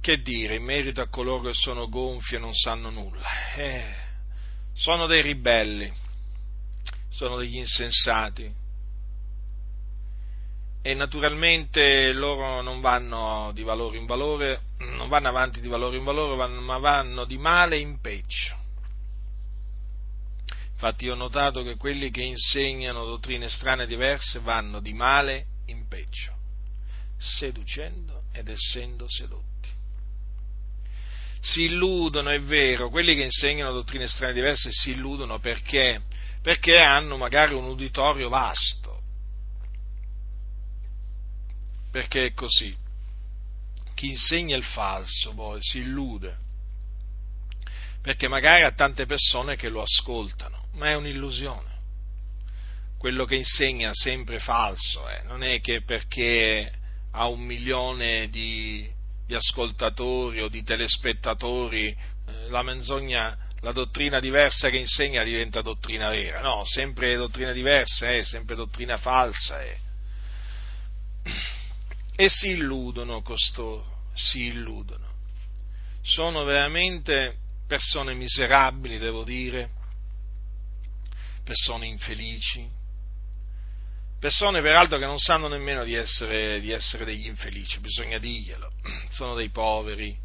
[0.00, 3.52] che dire in merito a coloro che sono gonfi e non sanno nulla?
[3.54, 3.94] Eh,
[4.72, 5.88] sono dei ribelli,
[7.08, 8.52] sono degli insensati
[10.82, 16.02] e naturalmente loro non vanno di valore in valore, non vanno avanti di valore in
[16.02, 18.61] valore, ma vanno di male in peggio.
[20.82, 25.86] Infatti ho notato che quelli che insegnano dottrine strane e diverse vanno di male in
[25.86, 26.36] peggio,
[27.16, 29.52] seducendo ed essendo sedotti
[31.44, 36.00] si illudono, è vero, quelli che insegnano dottrine strane diverse si illudono perché?
[36.40, 39.02] Perché hanno magari un uditorio vasto.
[41.90, 42.74] Perché è così.
[43.94, 46.38] Chi insegna il falso poi si illude.
[48.00, 51.70] Perché magari ha tante persone che lo ascoltano, ma è un'illusione.
[52.98, 55.22] Quello che insegna sempre falso, eh.
[55.24, 56.72] non è che perché
[57.12, 58.88] ha un milione di,
[59.26, 66.08] di ascoltatori o di telespettatori, eh, la menzogna, la dottrina diversa che insegna diventa dottrina
[66.10, 69.76] vera, no, sempre dottrina diversa è, eh, sempre dottrina falsa è.
[72.14, 75.10] E si illudono costoro, si illudono.
[76.02, 79.70] Sono veramente persone miserabili, devo dire,
[81.44, 82.68] persone infelici,
[84.18, 88.72] persone peraltro che non sanno nemmeno di essere, di essere degli infelici, bisogna dirglielo,
[89.10, 90.16] sono dei poveri,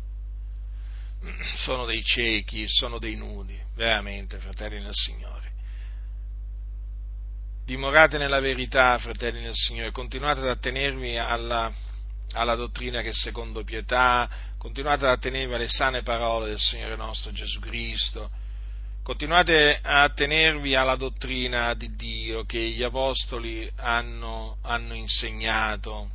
[1.58, 5.46] sono dei ciechi, sono dei nudi, veramente, fratelli nel Signore.
[7.66, 11.74] Dimorate nella verità, fratelli nel Signore, continuate ad attenervi alla,
[12.34, 17.32] alla dottrina che è secondo pietà, continuate ad attenervi alle sane parole del Signore nostro
[17.32, 18.30] Gesù Cristo,
[19.08, 26.10] Continuate a tenervi alla dottrina di Dio che gli Apostoli hanno, hanno insegnato.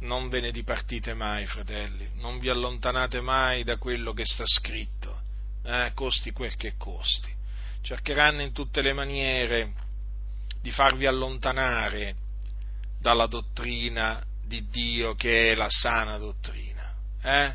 [0.00, 5.20] Non ve ne dipartite mai, fratelli, non vi allontanate mai da quello che sta scritto,
[5.62, 7.32] eh, costi quel che costi.
[7.82, 9.72] Cercheranno in tutte le maniere
[10.60, 12.16] di farvi allontanare
[12.98, 16.92] dalla dottrina di Dio che è la sana dottrina.
[17.22, 17.54] Eh?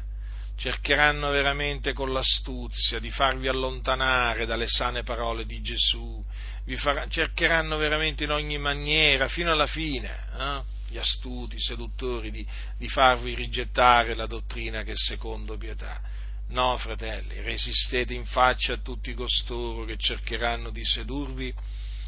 [0.64, 6.24] Cercheranno veramente con l'astuzia di farvi allontanare dalle sane parole di Gesù,
[6.64, 12.32] vi farà, cercheranno veramente in ogni maniera, fino alla fine, eh, gli astuti, i seduttori,
[12.32, 12.48] di,
[12.78, 16.02] di farvi rigettare la dottrina che è secondo pietà.
[16.52, 21.54] No, fratelli, resistete in faccia a tutti costoro che cercheranno di sedurvi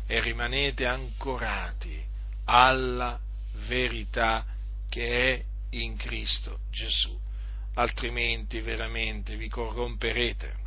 [0.08, 2.02] e rimanete ancorati
[2.46, 3.20] alla
[3.68, 4.46] verità
[4.88, 7.24] che è in Cristo Gesù
[7.76, 10.64] altrimenti veramente vi corromperete,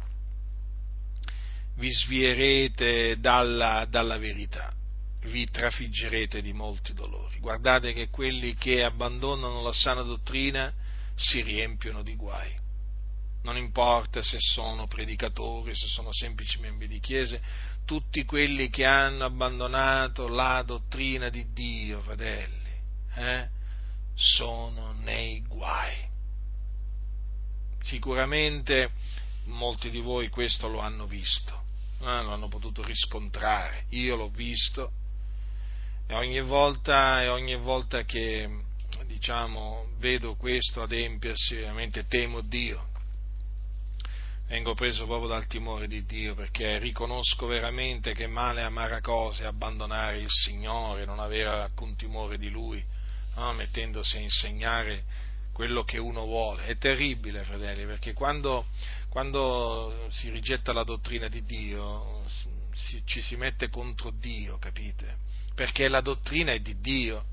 [1.76, 4.72] vi svierete dalla, dalla verità,
[5.24, 7.38] vi trafiggerete di molti dolori.
[7.38, 10.72] Guardate che quelli che abbandonano la sana dottrina
[11.14, 12.66] si riempiono di guai.
[13.42, 17.40] Non importa se sono predicatori, se sono semplici membri di chiese,
[17.84, 22.70] tutti quelli che hanno abbandonato la dottrina di Dio, fratelli,
[23.14, 23.48] eh,
[24.14, 26.06] sono nei guai.
[27.88, 28.90] Sicuramente
[29.44, 31.62] molti di voi questo lo hanno visto,
[32.02, 34.92] eh, lo hanno potuto riscontrare, io l'ho visto
[36.06, 38.46] e ogni volta, e ogni volta che
[39.06, 42.86] diciamo, vedo questo adempiersi, veramente temo Dio.
[44.48, 49.44] Vengo preso proprio dal timore di Dio perché riconosco veramente che male e amara cosa
[49.44, 52.84] è abbandonare il Signore, non avere alcun timore di Lui,
[53.36, 53.54] no?
[53.54, 55.04] mettendosi a insegnare
[55.58, 56.66] quello che uno vuole.
[56.66, 58.66] È terribile, fratelli, perché quando,
[59.08, 62.22] quando si rigetta la dottrina di Dio
[62.72, 65.16] si, ci si mette contro Dio, capite?
[65.56, 67.24] Perché la dottrina è di Dio.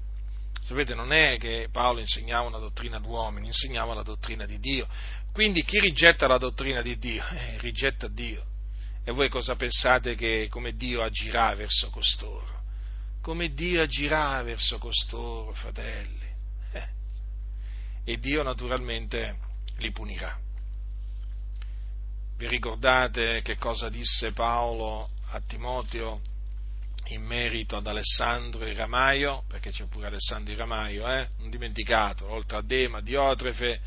[0.63, 4.87] Sapete, non è che Paolo insegnava una dottrina d'uomini, insegnava la dottrina di Dio.
[5.31, 7.23] Quindi chi rigetta la dottrina di Dio?
[7.29, 8.43] Eh, rigetta Dio.
[9.03, 12.63] E voi cosa pensate che come Dio agirà verso costoro?
[13.21, 16.24] come Dio agirà verso costoro, fratelli.
[18.07, 19.39] E Dio naturalmente
[19.77, 20.37] li punirà.
[22.37, 26.21] Vi ricordate che cosa disse Paolo a Timoteo
[27.05, 29.43] in merito ad Alessandro il Ramaio?
[29.47, 31.27] Perché c'è pure Alessandro il Ramaio, eh?
[31.39, 33.79] Non dimenticato, oltre a Dema, Diotrefe,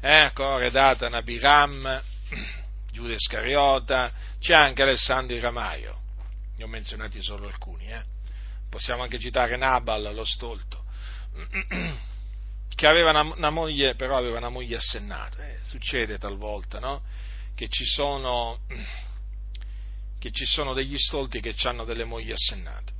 [0.00, 0.30] eh?
[0.32, 2.02] Core, Datana, Biram,
[2.92, 6.00] Giuda Iscariota, c'è anche Alessandro il Ramaio.
[6.56, 8.02] Ne ho menzionati solo alcuni, eh?
[8.68, 10.84] Possiamo anche citare Nabal, lo stolto,
[12.76, 15.44] che aveva una, una moglie, però aveva una moglie assennata.
[15.44, 15.58] Eh?
[15.62, 17.02] Succede talvolta, no?
[17.56, 18.60] che ci sono,
[20.20, 22.92] che ci sono degli stolti che hanno delle mogli assennate.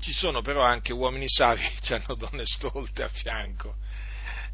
[0.00, 3.76] Ci sono però anche uomini savi che hanno donne stolte a fianco.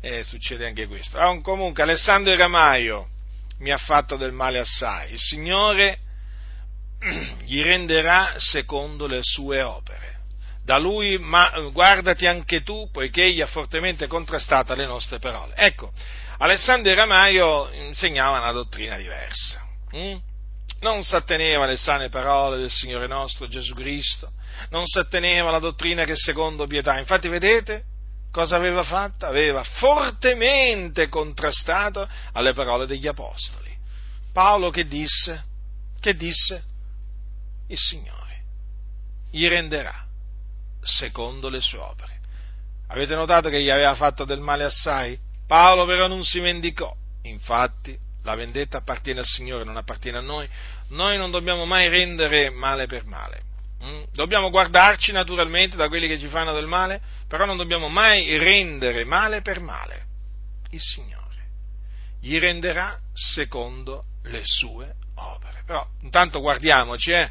[0.01, 1.19] Eh, succede anche questo.
[1.19, 3.09] Ah, comunque, Alessandro Ramaio
[3.61, 5.13] mi ha fatto del male assai.
[5.13, 6.01] Il Signore
[7.45, 10.18] gli renderà secondo le sue opere
[10.69, 15.55] da lui, ma guardati anche tu, poiché egli ha fortemente contrastato le nostre parole.
[15.57, 15.91] Ecco,
[16.37, 19.67] Alessandro Ramaio insegnava una dottrina diversa.
[19.93, 20.17] Hm?
[20.81, 24.31] Non si atteneva alle sane parole del Signore nostro Gesù Cristo,
[24.69, 26.99] non si atteneva alla dottrina che secondo pietà.
[26.99, 27.85] Infatti, vedete
[28.31, 29.25] cosa aveva fatto?
[29.25, 33.75] Aveva fortemente contrastato alle parole degli Apostoli.
[34.35, 35.45] Paolo che disse?
[35.99, 36.63] Che disse?
[37.69, 38.17] Il Signore
[39.31, 40.08] gli renderà
[40.89, 42.17] secondo le sue opere.
[42.89, 45.19] Avete notato che gli aveva fatto del male assai?
[45.47, 50.49] Paolo però non si vendicò, infatti la vendetta appartiene al Signore, non appartiene a noi.
[50.89, 53.43] Noi non dobbiamo mai rendere male per male.
[53.85, 54.03] Mm?
[54.13, 59.05] Dobbiamo guardarci naturalmente da quelli che ci fanno del male, però non dobbiamo mai rendere
[59.05, 60.07] male per male.
[60.71, 61.19] Il Signore
[62.21, 65.63] gli renderà secondo le sue opere.
[65.65, 67.31] Però intanto guardiamoci, eh?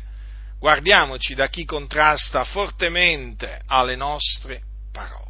[0.60, 5.26] Guardiamoci da chi contrasta fortemente alle nostre parole.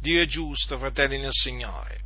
[0.00, 2.02] Dio è giusto, fratelli nel Signore.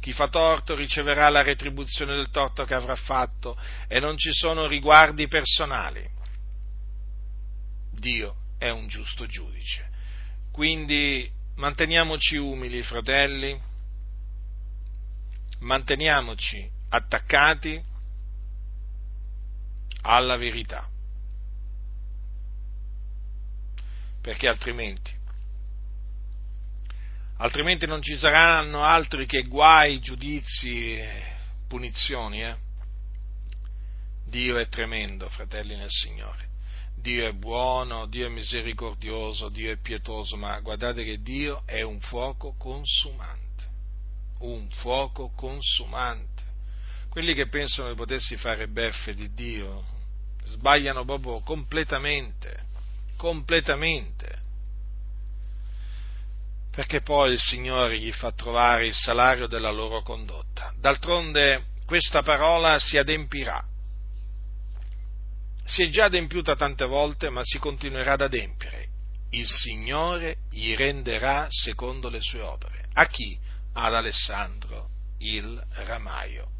[0.00, 3.56] Chi fa torto riceverà la retribuzione del torto che avrà fatto
[3.86, 6.06] e non ci sono riguardi personali.
[7.92, 9.88] Dio è un giusto giudice.
[10.50, 13.58] Quindi manteniamoci umili, fratelli,
[15.60, 17.82] manteniamoci attaccati
[20.02, 20.89] alla verità
[24.20, 25.10] perché altrimenti,
[27.38, 30.98] altrimenti non ci saranno altri che guai, giudizi,
[31.66, 32.42] punizioni.
[32.42, 32.56] Eh?
[34.26, 36.48] Dio è tremendo, fratelli nel Signore.
[37.00, 41.98] Dio è buono, Dio è misericordioso, Dio è pietoso, ma guardate che Dio è un
[42.00, 43.64] fuoco consumante,
[44.40, 46.42] un fuoco consumante.
[47.08, 49.98] Quelli che pensano di potersi fare beffe di Dio
[50.44, 52.68] sbagliano proprio completamente
[53.20, 54.38] completamente,
[56.70, 60.72] perché poi il Signore gli fa trovare il salario della loro condotta.
[60.78, 63.62] D'altronde questa parola si adempirà.
[65.66, 68.88] Si è già adempiuta tante volte, ma si continuerà ad adempiere.
[69.32, 72.88] Il Signore gli renderà secondo le sue opere.
[72.94, 73.38] A chi?
[73.74, 76.59] Ad Alessandro il Ramaio.